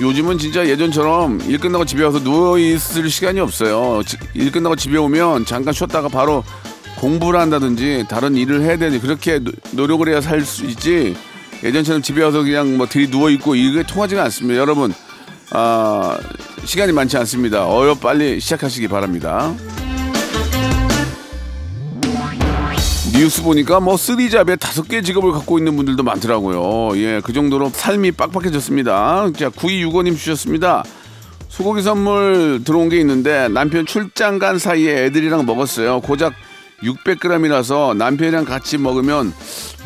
요즘은 0.03 0.37
진짜 0.37 0.67
예전처럼 0.67 1.39
일 1.47 1.57
끝나고 1.59 1.85
집에 1.85 2.03
와서 2.03 2.21
누워 2.21 2.57
있을 2.59 3.09
시간이 3.09 3.39
없어요. 3.39 4.03
지- 4.05 4.17
일 4.33 4.51
끝나고 4.51 4.75
집에 4.75 4.97
오면 4.97 5.45
잠깐 5.45 5.73
쉬었다가 5.73 6.09
바로 6.09 6.43
공부를 6.99 7.39
한다든지 7.39 8.05
다른 8.09 8.35
일을 8.35 8.61
해야 8.63 8.77
되니 8.77 8.99
그렇게 8.99 9.39
노- 9.39 9.51
노력을 9.71 10.05
해야 10.09 10.19
살 10.19 10.41
수 10.43 10.65
있지. 10.65 11.15
예전처럼 11.63 12.01
집에 12.01 12.21
와서 12.21 12.43
그냥 12.43 12.75
뭐 12.75 12.85
들이 12.85 13.09
누워 13.09 13.29
있고 13.29 13.55
이게 13.55 13.83
통하지가 13.83 14.21
않습니다. 14.25 14.59
여러분, 14.59 14.93
아, 15.51 16.17
시간이 16.65 16.91
많지 16.91 17.15
않습니다. 17.17 17.65
어여 17.65 17.95
빨리 17.95 18.41
시작하시기 18.41 18.89
바랍니다. 18.89 19.53
뉴스 23.13 23.43
보니까 23.43 23.79
뭐 23.79 23.95
쓰리잡에 23.95 24.55
다섯 24.55 24.87
개 24.87 25.03
직업을 25.03 25.31
갖고 25.31 25.59
있는 25.59 25.75
분들도 25.75 26.01
많더라고요. 26.01 26.97
예, 26.99 27.21
그 27.23 27.31
정도로 27.31 27.69
삶이 27.69 28.11
빡빡해졌습니다. 28.13 29.31
자, 29.37 29.49
9265님 29.49 30.17
주셨습니다. 30.17 30.83
소고기 31.47 31.83
선물 31.83 32.61
들어온 32.65 32.89
게 32.89 32.99
있는데 32.99 33.47
남편 33.49 33.85
출장 33.85 34.39
간 34.39 34.57
사이에 34.57 35.05
애들이랑 35.05 35.45
먹었어요. 35.45 36.01
고작 36.01 36.33
600g이라서 36.81 37.95
남편이랑 37.95 38.45
같이 38.45 38.79
먹으면 38.79 39.31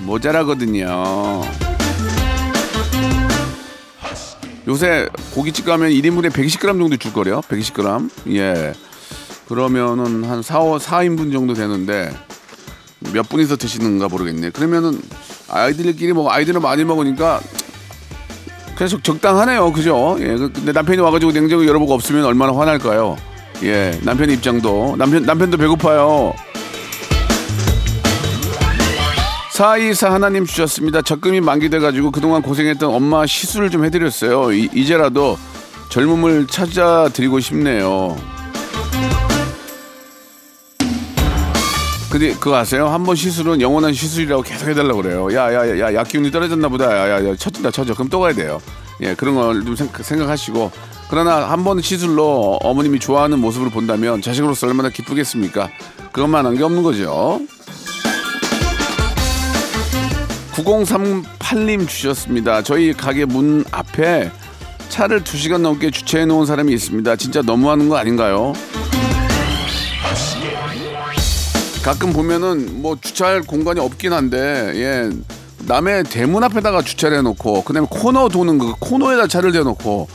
모자라거든요. 0.05 1.43
요새 4.67 5.09
고깃집 5.35 5.65
가면 5.65 5.89
1인분에 5.89 6.29
120g 6.31 6.61
정도 6.61 6.95
줄 6.95 7.11
거래요. 7.11 7.41
120g. 7.41 8.09
예. 8.35 8.73
그러면은 9.47 10.23
한 10.23 10.41
4, 10.41 10.59
4인분 10.59 11.31
정도 11.33 11.53
되는데 11.53 12.11
몇 13.13 13.27
분이서 13.29 13.57
드시는가 13.57 14.07
모르겠네. 14.07 14.49
그러면은 14.51 15.01
아이들끼리 15.49 16.13
뭐 16.13 16.31
아이들은 16.31 16.61
많이 16.61 16.83
먹으니까 16.83 17.39
계속 18.77 19.03
적당하네요. 19.03 19.71
그죠? 19.73 20.17
예. 20.19 20.35
그- 20.35 20.51
근데 20.51 20.71
남편이 20.71 20.99
와가지고 21.01 21.31
냉장고 21.31 21.65
열어보고 21.65 21.93
없으면 21.93 22.25
얼마나 22.25 22.55
화날까요? 22.55 23.17
예. 23.63 23.99
남편 24.03 24.29
입장도. 24.29 24.95
남편, 24.97 25.23
남편도 25.23 25.57
배고파요. 25.57 26.33
424 29.51 30.13
하나님 30.13 30.45
주셨습니다. 30.45 31.01
적금이 31.01 31.41
만기돼가지고 31.41 32.11
그동안 32.11 32.43
고생했던 32.43 32.93
엄마 32.93 33.25
시술을 33.25 33.71
좀 33.71 33.85
해드렸어요. 33.85 34.51
이, 34.53 34.69
이제라도 34.73 35.37
젊음을 35.89 36.45
찾아드리고 36.45 37.39
싶네요. 37.39 38.15
근데 42.17 42.33
그거 42.33 42.55
아세요? 42.55 42.87
한 42.87 43.03
번 43.03 43.15
시술은 43.15 43.61
영원한 43.61 43.93
시술이라고 43.93 44.41
계속 44.41 44.67
해달라고 44.67 45.01
그래요. 45.03 45.27
야 45.33 45.53
야 45.53 45.67
야 45.69 45.79
야, 45.79 45.93
약 45.93 46.07
기운이 46.07 46.31
떨어졌나 46.31 46.67
보다. 46.67 46.85
야 46.91 47.09
야야 47.21 47.35
처진다 47.35 47.69
처져. 47.69 47.93
그럼 47.93 48.09
또 48.09 48.19
가야 48.19 48.33
돼요. 48.33 48.59
예 49.01 49.13
그런 49.13 49.35
걸 49.35 49.63
좀 49.63 49.75
생각하시고 50.01 50.71
그러나 51.11 51.49
한 51.51 51.63
번 51.63 51.79
시술로 51.81 52.57
어머님이 52.63 52.99
좋아하는 52.99 53.37
모습을 53.39 53.69
본다면 53.69 54.21
자식으로서 54.23 54.65
얼마나 54.67 54.89
기쁘겠습니까? 54.89 55.69
그것만 56.11 56.45
한 56.47 56.55
게 56.57 56.63
없는 56.63 56.81
거죠. 56.81 57.39
9038님 60.55 61.87
주셨습니다. 61.87 62.63
저희 62.63 62.93
가게 62.93 63.25
문 63.25 63.63
앞에 63.71 64.31
차를 64.89 65.21
2시간 65.23 65.59
넘게 65.61 65.91
주차해 65.91 66.25
놓은 66.25 66.47
사람이 66.47 66.73
있습니다. 66.73 67.15
진짜 67.17 67.43
너무하는 67.43 67.89
거 67.89 67.97
아닌가요? 67.97 68.53
가끔 71.87 72.11
보면은 72.11 72.81
뭐 72.81 72.97
주차할 72.99 73.43
공간이 73.43 73.79
없긴 73.79 74.11
한데 74.11 74.73
예 74.75 75.09
남의 75.67 76.03
대문 76.03 76.43
앞에다가 76.43 76.81
주차를 76.81 77.19
해놓고 77.19 77.63
그다음에 77.63 77.87
코너 77.89 78.27
도는 78.27 78.57
그 78.59 78.73
코너에다 78.77 79.27
차를 79.27 79.53
대놓고 79.53 80.09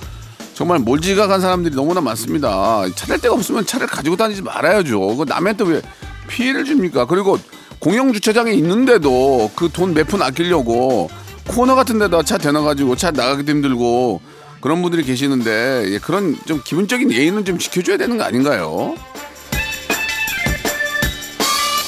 정말 0.52 0.80
몰지각한 0.80 1.40
사람들이 1.40 1.74
너무나 1.74 2.02
많습니다. 2.02 2.82
차댈 2.94 3.22
데가 3.22 3.34
없으면 3.34 3.64
차를 3.64 3.86
가지고 3.86 4.16
다니지 4.16 4.42
말아야죠. 4.42 5.16
그 5.16 5.24
남한테 5.26 5.64
왜 5.64 5.82
피해를 6.28 6.66
줍니까? 6.66 7.06
그리고 7.06 7.38
공영 7.78 8.12
주차장에 8.12 8.52
있는데도 8.52 9.50
그 9.56 9.70
돈 9.70 9.94
몇 9.94 10.06
푼 10.08 10.20
아끼려고 10.20 11.08
코너 11.48 11.74
같은 11.74 11.98
데다 11.98 12.22
차 12.22 12.36
대놔가지고 12.36 12.96
차 12.96 13.10
나가기도 13.12 13.50
힘들고 13.50 14.20
그런 14.60 14.82
분들이 14.82 15.04
계시는데 15.04 15.84
예, 15.86 15.98
그런 15.98 16.36
좀 16.44 16.60
기본적인 16.62 17.10
예의는 17.10 17.46
좀 17.46 17.56
지켜줘야 17.56 17.96
되는 17.96 18.18
거 18.18 18.24
아닌가요? 18.24 18.94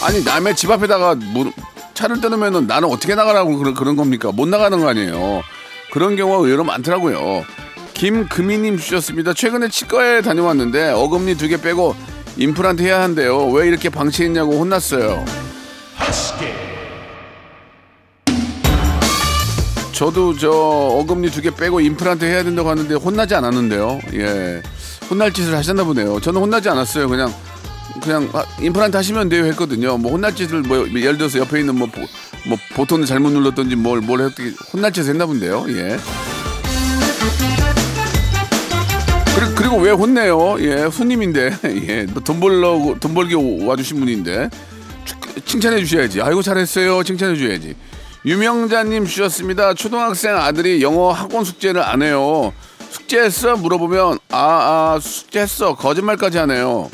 아니 0.05 0.23
남의 0.23 0.55
집 0.55 0.71
앞에다가 0.71 1.14
뭐 1.14 1.51
차를 1.95 2.21
떼놓으면 2.21 2.67
나는 2.67 2.88
어떻게 2.90 3.14
나가라고 3.14 3.57
그런, 3.57 3.75
그런 3.75 3.97
겁니까? 3.97 4.31
못 4.33 4.47
나가는 4.49 4.79
거 4.79 4.88
아니에요. 4.88 5.43
그런 5.93 6.17
경우가 6.17 6.45
의외로 6.45 6.64
많더라고요. 6.64 7.45
김금희님 7.95 8.77
주셨습니다. 8.79 9.33
최근에 9.35 9.69
치과에 9.69 10.21
다녀왔는데 10.21 10.90
어금니 10.90 11.37
두 11.37 11.49
개 11.49 11.61
빼고 11.61 11.95
임플란트 12.37 12.83
해야 12.83 13.01
한대요. 13.03 13.47
왜 13.47 13.69
이렇게 13.69 13.88
방치했냐고 13.88 14.59
혼났어요. 14.59 15.25
저도 19.93 20.37
저 20.37 20.51
어금니 20.51 21.31
두 21.31 21.40
개 21.40 21.51
빼고 21.55 21.81
임플란트 21.81 22.25
해야 22.25 22.43
된다고 22.43 22.69
하는데 22.69 22.93
혼나지 22.95 23.37
않았는데요. 23.37 24.01
예. 24.14 24.61
혼날 25.09 25.33
짓을 25.33 25.55
하셨나 25.55 25.85
보네요. 25.85 26.21
저는 26.21 26.40
혼나지 26.40 26.69
않았어요. 26.69 27.09
그냥 27.09 27.33
그냥 28.03 28.29
아, 28.33 28.44
임플란트 28.61 28.97
하시면 28.97 29.29
돼요 29.29 29.44
했거든요. 29.47 29.97
뭐 29.99 30.12
혼날 30.12 30.35
짓을 30.35 30.62
뭐 30.62 30.87
예를 30.88 31.16
들어서 31.18 31.38
옆에 31.38 31.61
있는 31.61 31.77
뭐, 31.77 31.87
보, 31.88 32.01
뭐 32.47 32.59
보통을 32.75 33.07
잘못 33.07 33.31
눌렀던지 33.31 33.77
뭘 33.77 34.01
뭘 34.01 34.20
했더니 34.23 34.53
혼날 34.73 34.92
짓을 34.92 35.11
했나 35.11 35.27
본데요. 35.27 35.64
예. 35.68 35.99
그리고, 39.37 39.55
그리고 39.55 39.77
왜 39.79 39.90
혼내요? 39.90 40.57
예, 40.61 40.88
손님인데 40.90 41.57
예, 41.88 42.07
돈 42.25 42.40
벌려고 42.40 42.99
돈 43.01 43.14
벌기 43.14 43.35
와주신 43.35 43.99
분인데 44.01 44.49
축- 45.05 45.47
칭찬해 45.47 45.79
주셔야지. 45.85 46.20
아이고 46.23 46.42
잘했어요. 46.42 47.03
칭찬해 47.03 47.37
줘야지. 47.37 47.75
유명자님 48.27 49.05
주셨습니다. 49.07 49.75
초등학생 49.75 50.35
아들이 50.37 50.83
영어 50.83 51.12
학원 51.12 51.44
숙제를 51.44 51.83
안 51.83 52.03
해요. 52.03 52.53
숙제했어? 52.90 53.57
물어보면 53.57 54.18
아, 54.31 54.38
아 54.97 54.99
숙제했어. 55.01 55.75
거짓말까지 55.75 56.38
하네요. 56.38 56.90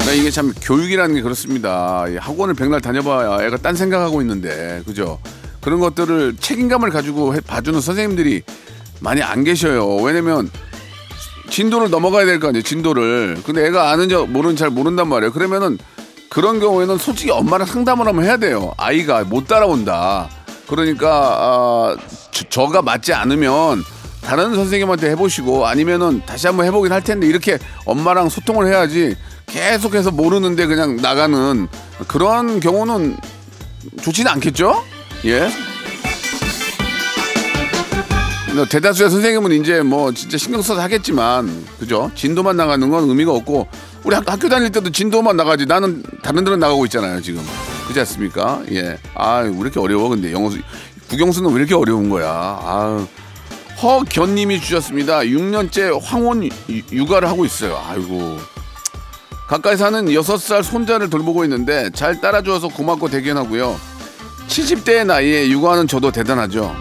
그러니까 0.00 0.12
이게 0.12 0.30
참 0.30 0.52
교육이라는 0.60 1.14
게 1.14 1.22
그렇습니다. 1.22 2.06
이 2.08 2.16
학원을 2.16 2.54
백날 2.54 2.80
다녀봐야 2.80 3.44
애가 3.46 3.58
딴 3.58 3.74
생각하고 3.74 4.20
있는데 4.22 4.82
그죠? 4.86 5.18
그런 5.60 5.80
것들을 5.80 6.36
책임감을 6.38 6.90
가지고 6.90 7.34
해- 7.34 7.40
봐주는 7.40 7.80
선생님들이 7.80 8.42
많이 9.00 9.22
안 9.22 9.44
계셔요. 9.44 9.96
왜냐면 9.96 10.50
진도를 11.48 11.90
넘어가야 11.90 12.26
될 12.26 12.38
거 12.40 12.48
아니에요. 12.48 12.62
진도를. 12.62 13.38
근데 13.46 13.66
애가 13.66 13.90
아는지 13.90 14.14
모르는 14.16 14.56
잘 14.56 14.70
모른단 14.70 15.08
말이에요. 15.08 15.32
그러면은 15.32 15.78
그런 16.28 16.58
경우에는 16.60 16.98
솔직히 16.98 17.30
엄마랑 17.30 17.66
상담을 17.66 18.06
한번 18.06 18.24
해야 18.24 18.36
돼요. 18.36 18.72
아이가 18.76 19.24
못 19.24 19.46
따라온다. 19.46 20.28
그러니까 20.68 21.08
아, 21.38 21.96
저, 22.30 22.44
저가 22.48 22.82
맞지 22.82 23.12
않으면 23.14 23.82
다른 24.26 24.54
선생님한테 24.54 25.10
해보시고 25.10 25.66
아니면은 25.66 26.22
다시 26.24 26.46
한번 26.46 26.66
해보긴 26.66 26.92
할 26.92 27.02
텐데 27.02 27.26
이렇게 27.26 27.58
엄마랑 27.84 28.28
소통을 28.28 28.66
해야지 28.66 29.16
계속해서 29.46 30.10
모르는데 30.10 30.66
그냥 30.66 30.96
나가는 30.96 31.68
그런 32.08 32.58
경우는 32.60 33.16
좋지는 34.02 34.30
않겠죠? 34.32 34.82
예. 35.26 35.48
뭐 38.54 38.64
대다수의 38.64 39.10
선생님은 39.10 39.52
이제 39.60 39.82
뭐 39.82 40.12
진짜 40.12 40.38
신경 40.38 40.62
써서 40.62 40.80
하겠지만 40.80 41.64
그죠? 41.80 42.10
진도만 42.14 42.56
나가는 42.56 42.88
건 42.88 43.08
의미가 43.08 43.32
없고 43.32 43.66
우리 44.04 44.14
학, 44.14 44.30
학교 44.30 44.48
다닐 44.48 44.70
때도 44.70 44.90
진도만 44.90 45.36
나가지 45.36 45.66
나는 45.66 46.02
다른 46.22 46.44
데는 46.44 46.60
나가고 46.60 46.84
있잖아요 46.86 47.20
지금 47.20 47.42
그렇지 47.84 48.00
않습니까? 48.00 48.62
예. 48.70 48.96
아 49.14 49.40
왜 49.40 49.50
이렇게 49.60 49.80
어려워 49.80 50.08
근데 50.08 50.32
영어 50.32 50.50
수- 50.50 50.58
국영수는 51.10 51.50
왜 51.50 51.56
이렇게 51.60 51.74
어려운 51.74 52.08
거야? 52.08 52.26
아 52.28 53.06
허견님이 53.82 54.60
주셨습니다. 54.60 55.20
6년째 55.20 56.00
황혼 56.02 56.44
유- 56.44 56.82
육아를 56.92 57.28
하고 57.28 57.44
있어요. 57.44 57.80
아이고 57.86 58.38
가까이 59.48 59.76
사는 59.76 60.06
6살 60.06 60.62
손자를 60.62 61.10
돌보고 61.10 61.44
있는데 61.44 61.90
잘 61.94 62.20
따라주어서 62.20 62.68
고맙고 62.68 63.08
대견하고요. 63.10 63.78
70대의 64.48 65.04
나이에 65.06 65.48
육아하는 65.50 65.86
저도 65.86 66.10
대단하죠. 66.10 66.74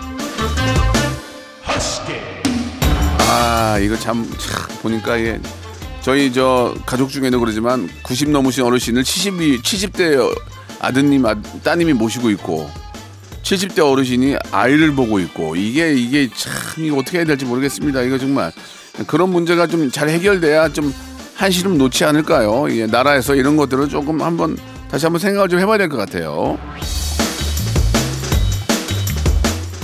아 3.29 3.77
이거 3.79 3.97
참, 3.97 4.29
참 4.38 4.67
보니까 4.82 5.19
예 5.19 5.39
저희 6.01 6.32
저 6.32 6.75
가족 6.86 7.10
중에는 7.10 7.39
그러지만 7.39 7.89
90 8.03 8.29
넘으신 8.29 8.63
어르신을 8.63 9.03
70이 9.03 9.62
70대 9.63 10.36
아드님 10.79 11.25
아, 11.25 11.34
따님이 11.63 11.93
모시고 11.93 12.29
있고 12.32 12.69
70대 13.43 13.79
어르신이 13.79 14.38
아이를 14.51 14.93
보고 14.93 15.19
있고 15.19 15.56
이게 15.56 15.93
이게 15.93 16.29
참 16.36 16.84
이거 16.86 16.97
어떻게 16.97 17.19
해야 17.19 17.25
될지 17.25 17.45
모르겠습니다. 17.45 18.01
이거 18.01 18.17
정말 18.17 18.51
그런 19.08 19.29
문제가 19.29 19.67
좀 19.67 19.91
잘 19.91 20.10
해결돼야 20.10 20.69
좀 20.69 20.93
한시름 21.36 21.77
놓지 21.77 22.06
않을까요? 22.06 22.67
예, 22.75 22.86
나라에서 22.86 23.36
이런 23.36 23.58
것들을 23.58 23.89
조금 23.89 24.21
한번 24.21 24.58
다시 24.89 25.06
한번 25.06 25.19
생각을 25.19 25.49
좀 25.49 25.60
해봐야 25.60 25.77
될 25.77 25.89
것 25.89 25.97
같아요. 25.97 26.58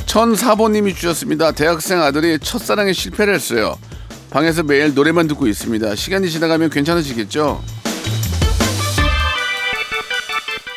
천사보님이 0.05 0.95
주셨습니다. 0.95 1.51
대학생 1.51 2.01
아들이 2.01 2.39
첫사랑에 2.39 2.93
실패를 2.93 3.35
했어요. 3.35 3.75
방에서 4.31 4.63
매일 4.63 4.93
노래만 4.93 5.27
듣고 5.27 5.47
있습니다. 5.47 5.95
시간이 5.95 6.29
지나가면 6.29 6.69
괜찮아지겠죠? 6.69 7.61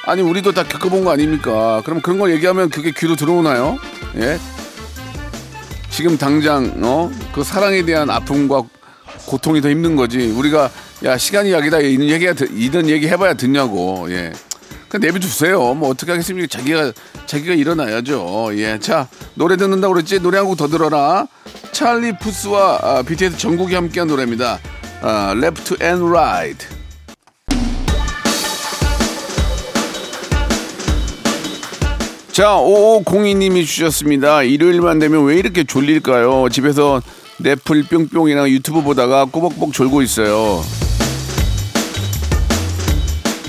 아니 0.05 0.21
우리도 0.23 0.53
다 0.53 0.65
겪어본 0.65 1.05
거 1.05 1.12
아닙니까? 1.12 1.81
그럼 1.85 2.01
그런 2.01 2.19
걸 2.19 2.33
얘기하면 2.33 2.71
그게 2.71 2.93
귀로 2.97 3.15
들어오나요? 3.17 3.79
예? 4.17 4.38
지금 5.91 6.19
당장 6.19 6.73
어? 6.83 7.11
그 7.33 7.45
사랑에 7.45 7.85
대한 7.85 8.11
아픔과 8.11 8.62
고통이 9.27 9.61
더 9.61 9.69
힘든 9.71 9.95
거지. 9.95 10.19
우리가 10.31 10.71
야 11.05 11.17
시간이 11.19 11.53
약이다 11.53 11.79
이런 11.79 12.09
얘기가 12.09 12.33
드- 12.33 12.49
이런 12.53 12.88
얘기 12.88 13.07
해봐야 13.09 13.35
듣냐고. 13.35 14.07
예. 14.11 14.33
그냥 14.88 15.07
내비두세요. 15.07 15.75
뭐 15.75 15.91
어떻게 15.91 16.11
하겠습니까? 16.12 16.49
자기가 16.49 16.93
자기가 17.27 17.55
일어나야죠. 17.55 18.51
예. 18.55 18.79
자 18.81 19.07
노래 19.35 19.57
듣는다고 19.57 19.95
그랬지? 19.95 20.19
노래 20.21 20.38
한 20.38 20.47
곡 20.47 20.57
더 20.57 20.67
들어라. 20.67 21.27
찰리 21.71 22.17
푸스와 22.19 22.79
아, 22.83 23.03
BTS 23.03 23.38
전국이 23.38 23.75
함께한 23.75 24.09
노래입니다. 24.09 24.59
아, 25.03 25.35
Left 25.37 25.77
and 25.83 26.05
Right. 26.05 26.67
자, 32.33 32.57
5502님이 32.57 33.66
주셨습니다. 33.66 34.42
일요일만 34.42 34.99
되면 34.99 35.27
왜 35.27 35.37
이렇게 35.37 35.64
졸릴까요? 35.64 36.49
집에서 36.51 37.03
넷플 37.38 37.83
뿅뿅이랑 37.83 38.49
유튜브 38.49 38.81
보다가 38.83 39.27
꼬박꼬박 39.27 39.75
졸고 39.75 40.01
있어요. 40.01 40.62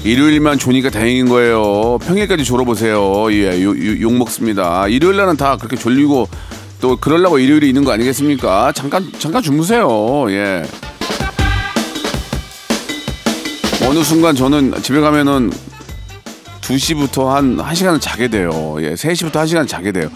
일요일만 0.03 0.57
조니까 0.57 0.89
다행인 0.89 1.29
거예요. 1.29 1.97
평일까지 1.99 2.43
졸아보세요. 2.43 3.31
예, 3.31 3.63
욕 3.63 4.13
먹습니다. 4.15 4.89
일요일 4.89 5.15
날은 5.15 5.37
다 5.37 5.55
그렇게 5.55 5.77
졸리고 5.77 6.27
또 6.81 6.97
그러려고 6.97 7.39
일요일이 7.39 7.69
있는 7.69 7.85
거 7.85 7.93
아니겠습니까? 7.93 8.73
잠깐, 8.73 9.09
잠깐 9.17 9.41
주무세요. 9.41 10.25
예. 10.31 10.63
어느 13.87 14.03
순간 14.03 14.35
저는 14.35 14.73
집에 14.81 14.99
가면은 14.99 15.51
2시부터 16.63 17.27
한 17.27 17.57
1시간은 17.57 18.01
자게 18.01 18.27
돼요. 18.27 18.77
예, 18.79 18.93
3시부터 18.93 19.33
1시간 19.43 19.67
자게 19.67 19.91
돼요. 19.91 20.09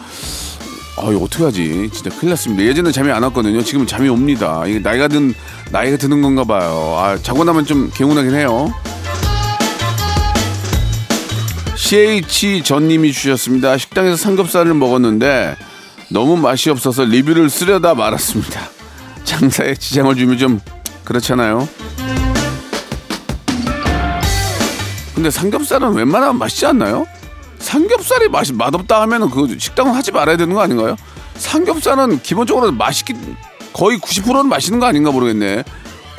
아, 0.97 1.10
이거 1.12 1.25
어떻게 1.25 1.43
하지? 1.43 1.89
진짜 1.93 2.10
큰일 2.10 2.31
났습니다. 2.31 2.63
예전에 2.63 2.91
잠이 2.91 3.12
안 3.12 3.21
왔거든요. 3.23 3.62
지금은 3.62 3.86
잠이 3.86 4.10
옵니다. 4.10 4.65
이게 4.65 4.79
나이가 4.79 5.07
든, 5.07 5.33
나이가 5.71 5.97
드는 5.97 6.21
건가 6.21 6.43
봐요. 6.43 6.95
아, 6.97 7.17
자고 7.21 7.43
나면 7.43 7.65
좀 7.65 7.91
개운하긴 7.93 8.33
해요. 8.33 8.73
CH 11.75 12.63
전님이 12.63 13.13
주셨습니다. 13.13 13.77
식당에서 13.77 14.17
삼겹살을 14.17 14.73
먹었는데 14.73 15.55
너무 16.10 16.36
맛이 16.36 16.69
없어서 16.69 17.05
리뷰를 17.05 17.49
쓰려다 17.49 17.93
말았습니다. 17.93 18.69
장사에 19.23 19.75
지장을 19.75 20.15
주면 20.15 20.38
좀 20.38 20.60
그렇잖아요. 21.03 21.67
근데 25.17 25.32
삼겹살은 25.32 25.95
웬만하면 25.95 26.38
맛있지 26.38 26.67
않나요? 26.67 27.08
삼겹살이 27.58 28.30
맛이 28.30 28.53
맛없다 28.53 29.01
하면은 29.01 29.32
그 29.32 29.58
식당은 29.58 29.95
하지 29.95 30.12
말아야 30.12 30.38
되는 30.38 30.53
거 30.53 30.62
아닌가요? 30.62 30.95
삼겹살은 31.38 32.21
기본적으로 32.21 32.71
맛있기 32.71 33.15
거의 33.73 33.97
90%는 33.97 34.47
맛있는 34.47 34.80
거 34.80 34.86
아닌가 34.86 35.12
모르겠네. 35.12 35.63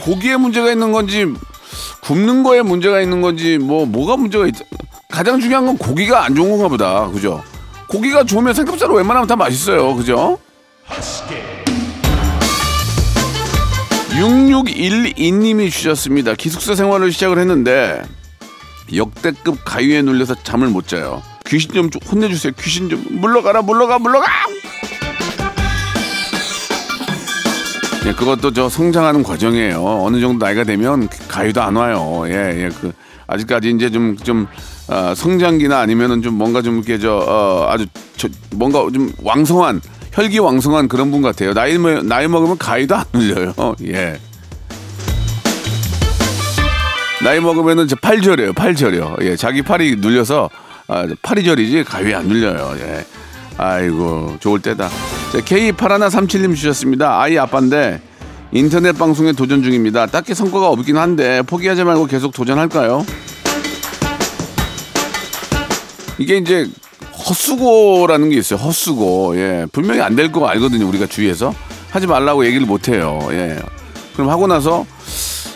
고기에 0.01 0.37
문제가 0.37 0.73
있는 0.73 0.91
건지 0.91 1.33
굽는 2.01 2.43
거에 2.43 2.63
문제가 2.63 3.01
있는 3.01 3.23
건지 3.23 3.59
뭐 3.59 3.87
뭐가 3.87 4.17
문제가 4.17 4.49
있 4.49 4.55
가장 5.09 5.39
중요한 5.39 5.67
건 5.67 5.79
고기가 5.79 6.25
안 6.25 6.35
좋은 6.35 6.51
건가 6.51 6.67
보다. 6.67 7.07
그죠? 7.07 7.41
고기가 7.87 8.25
좋으면 8.25 8.53
삼겹살은 8.53 8.97
웬만하면 8.97 9.29
다 9.29 9.37
맛있어요. 9.37 9.95
그죠? 9.95 10.41
6612님이 14.11 15.71
주셨습니다. 15.71 16.35
기숙사 16.35 16.75
생활을 16.75 17.13
시작을 17.13 17.39
했는데 17.39 18.03
역대급 18.95 19.61
가위에 19.65 20.03
눌려서 20.03 20.35
잠을 20.43 20.69
못 20.69 20.89
자요. 20.89 21.23
귀신 21.47 21.73
좀좀 21.73 22.01
혼내주세요. 22.11 22.53
귀신 22.61 22.89
좀 22.89 23.05
물러가라 23.11 23.63
물러가 23.63 23.99
물러가. 23.99 24.27
예, 28.07 28.13
그것도 28.13 28.53
저 28.53 28.69
성장하는 28.69 29.23
과정이에요. 29.23 29.85
어느 30.03 30.21
정도 30.21 30.45
나이가 30.45 30.65
되면 30.65 31.09
가위도 31.29 31.63
안 31.63 31.77
와요. 31.77 32.25
예, 32.27 32.65
예, 32.65 32.69
그 32.81 32.93
아직까지 33.27 33.71
이제 33.71 33.91
좀좀 33.91 34.47
어, 34.89 35.15
성장기나 35.15 35.79
아니면은 35.79 36.23
좀 36.23 36.35
뭔가 36.35 36.63
좀 36.63 36.77
이렇게 36.77 36.99
저 36.99 37.17
어, 37.17 37.67
아주 37.69 37.87
저, 38.17 38.29
뭔가 38.53 38.81
좀 38.93 39.13
왕성한 39.23 39.83
혈기 40.13 40.39
왕성한 40.39 40.89
그런 40.89 41.11
분 41.11 41.21
같아요. 41.23 41.53
나이 41.53 41.77
먹 41.77 42.05
나이 42.05 42.27
먹으면 42.29 42.57
가위도 42.57 42.97
안 42.97 43.05
눌려요. 43.13 43.53
예. 43.85 44.19
나이 47.23 47.41
먹으면은 47.41 47.85
이제 47.87 47.97
팔 48.01 48.21
저려요, 48.21 48.53
팔 48.53 48.75
저려. 48.75 49.17
예, 49.23 49.37
자기 49.37 49.63
팔이 49.63 49.97
눌려서 49.97 50.49
아, 50.87 51.07
팔이 51.23 51.45
저리지 51.45 51.85
가위 51.85 52.15
안 52.15 52.27
눌려요. 52.29 52.75
예. 52.81 53.05
아이고 53.57 54.37
좋을 54.41 54.61
때다. 54.63 54.89
자, 55.33 55.39
K8137님 55.41 56.55
주셨습니다. 56.55 57.21
아이 57.21 57.37
아빠인데 57.37 58.01
인터넷 58.53 58.97
방송에 58.97 59.33
도전 59.33 59.63
중입니다. 59.63 60.07
딱히 60.07 60.33
성과가 60.35 60.69
없긴 60.69 60.97
한데 60.97 61.43
포기하지 61.43 61.85
말고 61.85 62.07
계속 62.07 62.33
도전할까요? 62.33 63.05
이게 66.19 66.37
이제 66.39 66.67
헛수고라는 67.29 68.31
게 68.31 68.37
있어요. 68.37 68.59
헛수고. 68.61 69.37
예. 69.37 69.67
분명히 69.73 70.01
안 70.01 70.15
될 70.15 70.31
거 70.31 70.47
알거든요. 70.47 70.87
우리가 70.89 71.07
주위에서 71.07 71.53
하지 71.91 72.07
말라고 72.07 72.47
얘기를 72.47 72.65
못 72.67 72.89
해요. 72.89 73.19
예. 73.33 73.59
그럼 74.15 74.31
하고 74.31 74.47
나서 74.47 74.87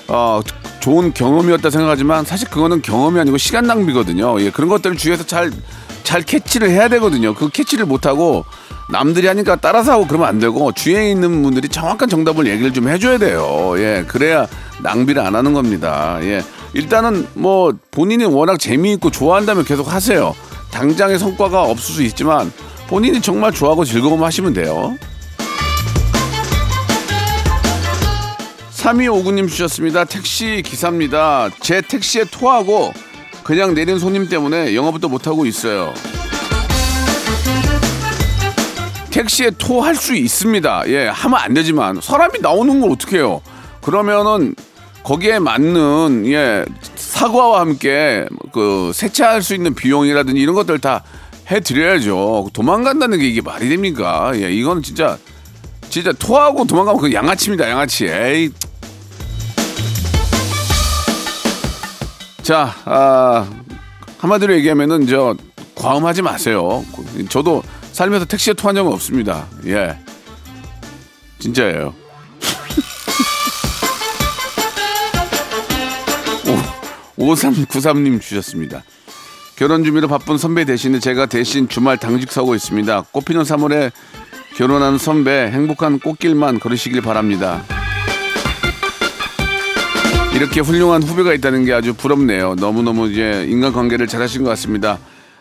어, 0.08 0.40
좋은 0.82 1.14
경험이었다 1.14 1.70
생각하지만 1.70 2.24
사실 2.24 2.50
그거는 2.50 2.82
경험이 2.82 3.20
아니고 3.20 3.38
시간 3.38 3.66
낭비거든요. 3.66 4.40
예, 4.40 4.50
그런 4.50 4.68
것들을 4.68 4.96
주위에서 4.96 5.24
잘, 5.24 5.52
잘 6.02 6.22
캐치를 6.22 6.70
해야 6.70 6.88
되거든요. 6.88 7.34
그 7.34 7.48
캐치를 7.48 7.86
못하고 7.86 8.44
남들이 8.90 9.28
하니까 9.28 9.56
따라서 9.56 9.92
하고 9.92 10.08
그러면 10.08 10.28
안 10.28 10.40
되고 10.40 10.72
주위에 10.72 11.08
있는 11.08 11.40
분들이 11.44 11.68
정확한 11.68 12.08
정답을 12.08 12.48
얘기를 12.48 12.72
좀 12.72 12.88
해줘야 12.88 13.16
돼요. 13.16 13.74
예, 13.76 14.04
그래야 14.08 14.48
낭비를 14.82 15.22
안 15.22 15.36
하는 15.36 15.54
겁니다. 15.54 16.18
예, 16.22 16.42
일단은 16.74 17.28
뭐 17.34 17.72
본인이 17.92 18.24
워낙 18.24 18.58
재미있고 18.58 19.12
좋아한다면 19.12 19.64
계속 19.64 19.92
하세요. 19.92 20.34
당장의 20.72 21.20
성과가 21.20 21.62
없을 21.62 21.94
수 21.94 22.02
있지만 22.02 22.52
본인이 22.88 23.20
정말 23.20 23.52
좋아하고 23.52 23.84
즐거움 23.84 24.24
하시면 24.24 24.52
돼요. 24.52 24.96
3259님 28.82 29.48
주셨습니다. 29.48 30.04
택시 30.04 30.60
기사입니다. 30.64 31.48
제 31.60 31.80
택시에 31.80 32.24
토하고 32.24 32.92
그냥 33.44 33.74
내린 33.74 33.98
손님 34.00 34.28
때문에 34.28 34.74
영업부터 34.74 35.08
못하고 35.08 35.46
있어요. 35.46 35.94
택시에 39.10 39.50
토할 39.56 39.94
수 39.94 40.16
있습니다. 40.16 40.84
예, 40.88 41.06
하면 41.06 41.38
안 41.38 41.54
되지만 41.54 42.00
사람이 42.00 42.40
나오는 42.40 42.80
걸 42.80 42.90
어떻게 42.90 43.18
해요? 43.18 43.40
그러면은 43.82 44.56
거기에 45.04 45.38
맞는 45.38 46.24
예 46.26 46.64
사과와 46.96 47.60
함께 47.60 48.26
그 48.52 48.90
세차할 48.94 49.42
수 49.42 49.54
있는 49.54 49.74
비용이라든지 49.74 50.40
이런 50.40 50.56
것들 50.56 50.80
다 50.80 51.04
해드려야죠. 51.48 52.48
도망간다는 52.52 53.18
게 53.20 53.28
이게 53.28 53.42
말이 53.42 53.68
됩니까? 53.68 54.32
예, 54.34 54.50
이거는 54.50 54.82
진짜 54.82 55.18
진짜 55.88 56.10
토하고 56.12 56.64
도망가면 56.64 57.00
그 57.00 57.12
양아치입니다. 57.12 57.68
양아치. 57.68 58.06
에이. 58.06 58.50
자, 62.42 62.74
아, 62.84 63.48
한마디로 64.18 64.54
얘기하면은 64.54 65.06
저 65.06 65.36
과음하지 65.76 66.22
마세요. 66.22 66.84
저도 67.28 67.62
살면서 67.92 68.26
택시에 68.26 68.54
토한 68.54 68.74
적은 68.74 68.92
없습니다. 68.92 69.46
예. 69.66 69.96
진짜예요. 71.38 71.94
오, 77.16 77.24
5393님 77.24 78.20
주셨습니다. 78.20 78.82
결혼 79.54 79.84
준비로 79.84 80.08
바쁜 80.08 80.38
선배 80.38 80.64
대신에 80.64 80.98
제가 80.98 81.26
대신 81.26 81.68
주말 81.68 81.96
당직 81.96 82.32
서고 82.32 82.56
있습니다. 82.56 83.02
꽃피는 83.12 83.42
3월에 83.42 83.92
결혼한 84.56 84.98
선배 84.98 85.48
행복한 85.52 86.00
꽃길만 86.00 86.58
걸으시길 86.58 87.02
바랍니다. 87.02 87.62
이렇게 90.34 90.60
훌륭한 90.60 91.02
후배가 91.02 91.34
있다는 91.34 91.64
게 91.64 91.72
아주 91.72 91.94
부럽네요. 91.94 92.54
너무너무 92.56 93.08
이제 93.08 93.46
인간관계를 93.48 94.06
잘하신 94.06 94.42
것 94.42 94.50
같습니다. 94.50 94.98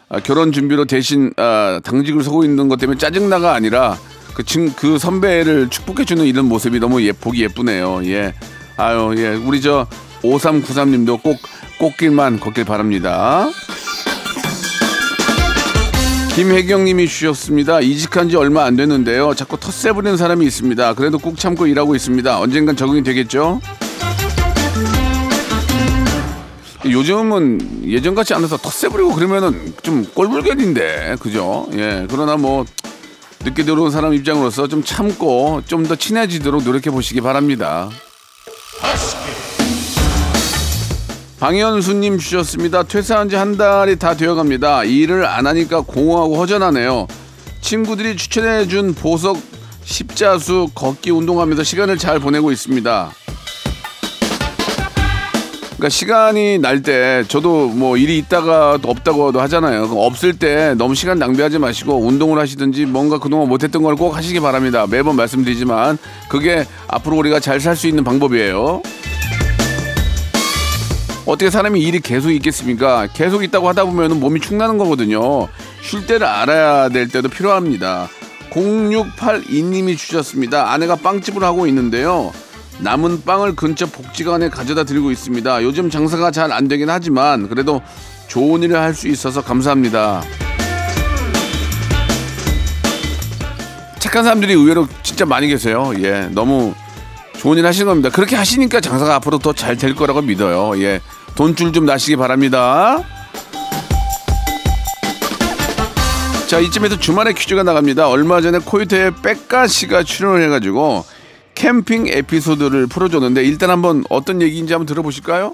아, 0.09 0.19
결혼 0.19 0.51
준비로 0.51 0.85
대신 0.85 1.31
아, 1.37 1.79
당직을 1.83 2.23
서고 2.23 2.43
있는 2.43 2.67
것 2.67 2.77
때문에 2.79 2.97
짜증나가 2.97 3.53
아니라 3.53 3.97
그, 4.33 4.43
친, 4.43 4.73
그 4.75 4.97
선배를 4.97 5.69
축복해주는 5.69 6.25
이런 6.25 6.45
모습이 6.45 6.79
너무 6.79 7.01
예, 7.03 7.11
보기 7.13 7.43
예쁘네요. 7.43 8.01
예. 8.05 8.33
아유, 8.77 9.13
예. 9.17 9.29
우리 9.29 9.61
저 9.61 9.87
5393님도 10.23 11.21
꼭 11.23 11.37
꽃길만 11.79 12.39
걷길 12.39 12.65
바랍니다. 12.65 13.49
김혜경님이 16.35 17.07
주셨습니다. 17.07 17.81
이직한 17.81 18.29
지 18.29 18.37
얼마 18.37 18.63
안 18.65 18.75
됐는데요. 18.75 19.33
자꾸 19.35 19.57
텃세 19.59 19.91
부리는 19.91 20.15
사람이 20.15 20.45
있습니다. 20.45 20.93
그래도 20.93 21.17
꾹 21.17 21.37
참고 21.37 21.67
일하고 21.67 21.95
있습니다. 21.95 22.39
언젠간 22.39 22.75
적응이 22.75 23.03
되겠죠? 23.03 23.59
요즘은 26.85 27.83
예전 27.87 28.15
같지 28.15 28.33
않아서 28.33 28.57
텃세 28.57 28.89
부리고 28.89 29.13
그러면은 29.13 29.73
좀 29.83 30.05
꼴불견인데, 30.13 31.17
그죠? 31.19 31.67
예. 31.73 32.07
그러나 32.09 32.37
뭐, 32.37 32.65
늦게 33.43 33.63
들어온 33.63 33.91
사람 33.91 34.13
입장으로서 34.13 34.67
좀 34.67 34.83
참고 34.83 35.61
좀 35.65 35.83
더 35.83 35.95
친해지도록 35.95 36.63
노력해 36.63 36.89
보시기 36.91 37.21
바랍니다. 37.21 37.89
방현수님 41.39 42.19
주셨습니다. 42.19 42.83
퇴사한 42.83 43.29
지 43.29 43.35
한 43.35 43.57
달이 43.57 43.97
다 43.97 44.15
되어갑니다. 44.15 44.83
일을 44.83 45.25
안 45.25 45.47
하니까 45.47 45.81
공허하고 45.81 46.37
허전하네요. 46.37 47.07
친구들이 47.61 48.15
추천해준 48.15 48.93
보석 48.93 49.39
십자수 49.83 50.69
걷기 50.75 51.09
운동하면서 51.09 51.63
시간을 51.63 51.97
잘 51.97 52.19
보내고 52.19 52.51
있습니다. 52.51 53.11
그러니까 55.81 55.89
시간이 55.89 56.59
날 56.59 56.83
때 56.83 57.23
저도 57.27 57.69
뭐 57.69 57.97
일이 57.97 58.19
있다가 58.19 58.77
없다고도 58.83 59.41
하잖아요. 59.41 59.85
없을 59.95 60.37
때 60.37 60.75
너무 60.77 60.93
시간 60.93 61.17
낭비하지 61.17 61.57
마시고 61.57 61.95
운동을 62.05 62.37
하시든지 62.39 62.85
뭔가 62.85 63.17
그동안 63.17 63.49
못했던 63.49 63.81
걸 63.81 63.95
꼭 63.95 64.15
하시기 64.15 64.39
바랍니다. 64.39 64.85
매번 64.87 65.15
말씀드리지만 65.15 65.97
그게 66.29 66.65
앞으로 66.87 67.17
우리가 67.17 67.39
잘 67.39 67.59
살 67.59 67.75
수 67.75 67.87
있는 67.87 68.03
방법이에요. 68.03 68.81
어떻게 71.25 71.49
사람이 71.49 71.81
일이 71.81 71.99
계속 71.99 72.29
있겠습니까? 72.31 73.07
계속 73.13 73.43
있다고 73.43 73.67
하다 73.69 73.85
보면 73.85 74.19
몸이 74.19 74.39
축나는 74.39 74.77
거거든요. 74.77 75.47
쉴 75.81 76.05
때를 76.05 76.27
알아야 76.27 76.89
될 76.89 77.07
때도 77.07 77.27
필요합니다. 77.29 78.07
0682님이 78.51 79.97
주셨습니다. 79.97 80.71
아내가 80.71 80.95
빵집을 80.95 81.43
하고 81.43 81.65
있는데요. 81.67 82.31
남은 82.81 83.23
빵을 83.23 83.55
근처 83.55 83.85
복지관에 83.85 84.49
가져다 84.49 84.83
드리고 84.83 85.11
있습니다. 85.11 85.63
요즘 85.63 85.89
장사가 85.89 86.31
잘 86.31 86.51
안 86.51 86.67
되긴 86.67 86.89
하지만 86.89 87.47
그래도 87.47 87.81
좋은 88.27 88.63
일을 88.63 88.77
할 88.79 88.93
수 88.93 89.07
있어서 89.07 89.41
감사합니다. 89.41 90.21
착한 93.99 94.23
사람들이 94.23 94.53
의외로 94.53 94.87
진짜 95.03 95.25
많이 95.25 95.47
계세요. 95.47 95.93
예, 95.99 96.27
너무 96.31 96.73
좋은 97.37 97.57
일 97.57 97.65
하시는 97.65 97.85
겁니다. 97.87 98.09
그렇게 98.09 98.35
하시니까 98.35 98.81
장사가 98.81 99.15
앞으로 99.15 99.37
더 99.37 99.53
잘 99.53 99.77
될 99.77 99.95
거라고 99.95 100.21
믿어요. 100.21 100.81
예, 100.81 100.99
돈줄 101.35 101.71
좀 101.73 101.85
나시기 101.85 102.15
바랍니다. 102.17 103.01
자, 106.47 106.59
이쯤에서 106.59 106.99
주말에 106.99 107.31
퀴즈가 107.31 107.63
나갑니다. 107.63 108.09
얼마 108.09 108.41
전에 108.41 108.59
코요태의 108.59 109.13
백가 109.23 109.67
씨가 109.67 110.03
출연을 110.03 110.43
해가지고 110.43 111.05
캠핑 111.65 112.07
에피소드를 112.07 112.87
풀어줬는데 112.87 113.43
일단 113.43 113.69
한번 113.69 114.03
어떤 114.09 114.41
얘기인지 114.41 114.73
한번 114.73 114.87
들어보실까요? 114.87 115.53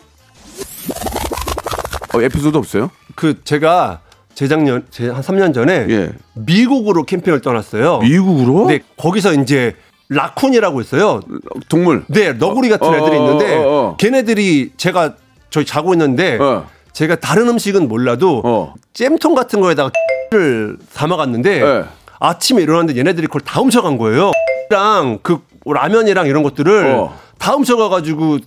어, 2.16 2.22
에피소드 2.22 2.56
없어요? 2.56 2.92
그 3.16 3.44
제가 3.44 4.00
재작년 4.34 4.86
제 4.90 5.10
한 5.10 5.22
3년 5.22 5.54
전에 5.54 5.86
예. 5.90 6.12
미국으로 6.34 7.04
캠핑을 7.04 7.42
떠났어요. 7.42 8.00
미국으로? 8.00 8.68
네, 8.68 8.80
거기서 8.96 9.34
이제 9.34 9.76
라쿤이라고 10.10 10.80
있어요. 10.80 11.20
동물. 11.68 12.06
네, 12.08 12.32
너구리 12.32 12.70
같은 12.70 12.88
어, 12.88 12.96
애들이 12.96 13.18
어, 13.18 13.26
있는데 13.26 13.56
어, 13.58 13.60
어, 13.60 13.64
어. 13.90 13.98
걔네들이 13.98 14.72
제가 14.78 15.16
저기 15.50 15.66
자고 15.66 15.94
있는데 15.94 16.38
어. 16.40 16.70
제가 16.94 17.18
다른 17.18 17.50
음식은 17.50 17.90
몰라도 17.90 18.42
어. 18.46 18.74
잼통 18.94 19.36
같은 19.36 19.60
거에다가 19.60 19.92
를 20.30 20.78
담아갔는데 20.94 21.62
네. 21.62 21.84
아침에 22.20 22.62
일어났는데 22.62 23.00
얘네들이 23.00 23.28
그걸 23.28 23.42
다 23.42 23.60
훔쳐간 23.62 23.98
거예요. 23.98 24.32
랑 24.70 25.20
그 25.22 25.40
라면이랑 25.74 26.28
이런 26.28 26.44
것들을 26.44 26.86
어. 26.86 27.18
다 27.38 27.54
훔쳐가가지고 27.54 28.40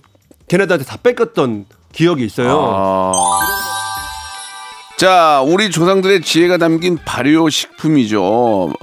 걔네들한테 0.47 0.85
다 0.85 0.97
뺏겼던 1.01 1.65
기억이 1.93 2.25
있어요. 2.25 2.59
아. 2.73 3.11
자, 4.97 5.41
우리 5.45 5.71
조상들의 5.71 6.21
지혜가 6.21 6.57
담긴 6.57 6.97
발효 7.03 7.49
식품이죠. 7.49 8.73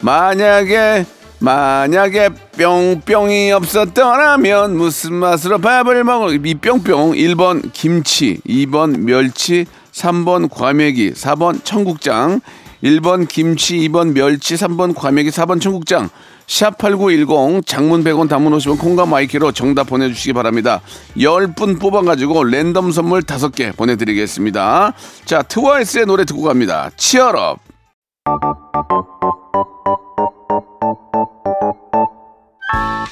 만약에 0.00 1.06
만약에 1.38 2.28
뿅뿅이 2.58 3.52
없었더라면 3.52 4.76
무슨 4.76 5.14
맛으로 5.14 5.58
밥을 5.58 6.04
먹을 6.04 6.44
이 6.44 6.54
뿅뿅 6.54 7.12
1번 7.12 7.72
김치 7.72 8.40
2번 8.46 8.98
멸치 9.00 9.64
3번 9.92 10.50
과메기 10.50 11.12
4번 11.12 11.64
청국장 11.64 12.40
1번 12.82 13.26
김치 13.26 13.78
2번 13.88 14.12
멸치 14.12 14.54
3번 14.54 14.94
과메기 14.94 15.30
4번 15.30 15.62
청국장 15.62 16.10
샵8910 16.50 17.64
장문 17.64 18.02
100원 18.02 18.28
단문 18.28 18.52
50원 18.58 18.78
콩과 18.78 19.06
마이K로 19.06 19.52
정답 19.52 19.84
보내주시기 19.84 20.32
바랍니다. 20.32 20.80
10분 21.16 21.80
뽑아가지고 21.80 22.44
랜덤 22.44 22.90
선물 22.90 23.22
5개 23.22 23.74
보내드리겠습니다. 23.76 24.92
자 25.24 25.42
트와이스의 25.42 26.06
노래 26.06 26.24
듣고 26.24 26.42
갑니다. 26.42 26.90
Cheer 26.96 27.42
Up 27.42 27.60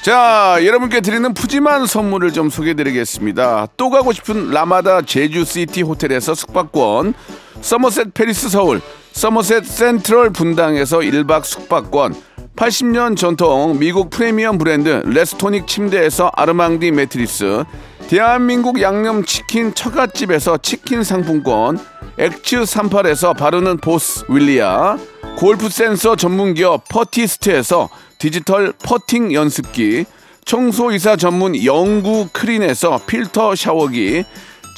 자, 0.01 0.57
여러분께 0.63 1.01
드리는 1.01 1.33
푸짐한 1.33 1.85
선물을 1.85 2.31
좀 2.31 2.49
소개해드리겠습니다. 2.49 3.67
또 3.77 3.89
가고 3.89 4.13
싶은 4.13 4.49
라마다 4.49 5.01
제주시티 5.01 5.81
호텔에서 5.81 6.33
숙박권, 6.33 7.13
서머셋 7.61 8.13
팰리스 8.13 8.49
서울, 8.49 8.81
서머셋 9.11 9.65
센트럴 9.65 10.29
분당에서 10.29 10.99
1박 10.99 11.43
숙박권, 11.43 12.15
80년 12.55 13.17
전통 13.17 13.77
미국 13.79 14.09
프리미엄 14.09 14.57
브랜드 14.57 15.01
레스토닉 15.05 15.67
침대에서 15.67 16.31
아르망디 16.35 16.91
매트리스, 16.91 17.63
대한민국 18.09 18.81
양념치킨 18.81 19.73
처갓집에서 19.73 20.57
치킨 20.57 21.03
상품권, 21.03 21.79
엑츠 22.17 22.61
38에서 22.61 23.37
바르는 23.37 23.77
보스웰리아, 23.77 24.97
골프 25.37 25.69
센서 25.69 26.15
전문기업 26.15 26.83
퍼티스트에서 26.89 27.89
디지털 28.17 28.73
퍼팅 28.83 29.33
연습기, 29.33 30.05
청소이사 30.43 31.15
전문 31.15 31.63
영구 31.63 32.29
크린에서 32.33 33.01
필터 33.05 33.55
샤워기, 33.55 34.23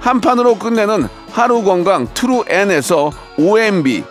한 0.00 0.20
판으로 0.20 0.56
끝내는 0.58 1.08
하루 1.32 1.62
건강 1.62 2.06
트루엔에서 2.14 3.10
OMB, 3.38 4.04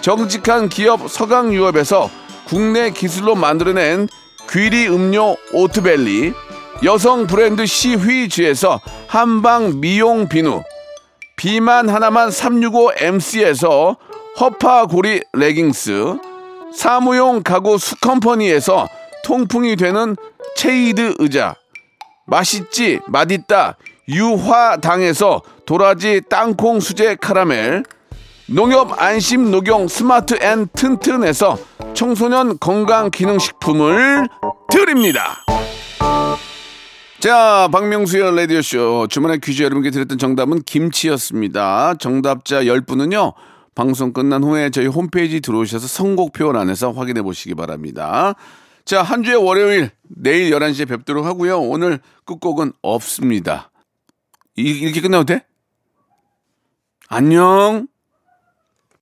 정직한 0.00 0.68
기업 0.68 1.10
서강유업에서 1.10 2.10
국내 2.46 2.90
기술로 2.90 3.34
만들어낸 3.34 4.08
귀리 4.50 4.88
음료 4.88 5.36
오트벨리, 5.52 6.32
여성 6.82 7.26
브랜드 7.26 7.66
시휘즈에서 7.66 8.80
한방 9.06 9.80
미용 9.80 10.28
비누, 10.28 10.62
비만 11.36 11.88
하나만 11.88 12.30
365MC에서 12.30 13.96
허파고리 14.40 15.22
레깅스, 15.32 16.16
사무용 16.74 17.42
가구 17.42 17.78
수컴퍼니에서 17.78 18.88
통풍이 19.24 19.76
되는 19.76 20.16
체이드 20.56 21.16
의자, 21.18 21.54
맛있지 22.26 23.00
맛있다 23.06 23.76
유화당에서 24.10 25.42
도라지 25.64 26.22
땅콩 26.28 26.80
수제 26.80 27.16
카라멜, 27.16 27.84
농협 28.46 29.00
안심 29.00 29.50
녹용 29.52 29.86
스마트 29.86 30.36
앤 30.42 30.66
튼튼에서 30.72 31.56
청소년 31.94 32.58
건강 32.58 33.10
기능식품을 33.10 34.26
드립니다. 34.70 35.44
자, 37.20 37.68
박명수의 37.70 38.34
라디오쇼. 38.34 39.06
주말에 39.08 39.38
퀴즈 39.38 39.62
여러분께 39.62 39.90
드렸던 39.90 40.18
정답은 40.18 40.62
김치였습니다. 40.62 41.94
정답자 42.00 42.62
10분은요, 42.62 43.34
방송 43.74 44.12
끝난 44.12 44.42
후에 44.42 44.70
저희 44.70 44.86
홈페이지 44.86 45.40
들어오셔서 45.40 45.86
선곡표 45.86 46.50
안에서 46.50 46.90
확인해 46.90 47.22
보시기 47.22 47.54
바랍니다. 47.54 48.34
자, 48.84 49.02
한 49.02 49.22
주의 49.22 49.36
월요일, 49.36 49.90
내일 50.08 50.50
11시에 50.50 50.88
뵙도록 50.88 51.26
하고요. 51.26 51.60
오늘 51.60 52.00
끝곡은 52.24 52.72
없습니다. 52.82 53.69
이, 54.60 54.80
이렇게 54.80 55.00
끝나도 55.00 55.24
돼? 55.24 55.46
안녕! 57.08 57.88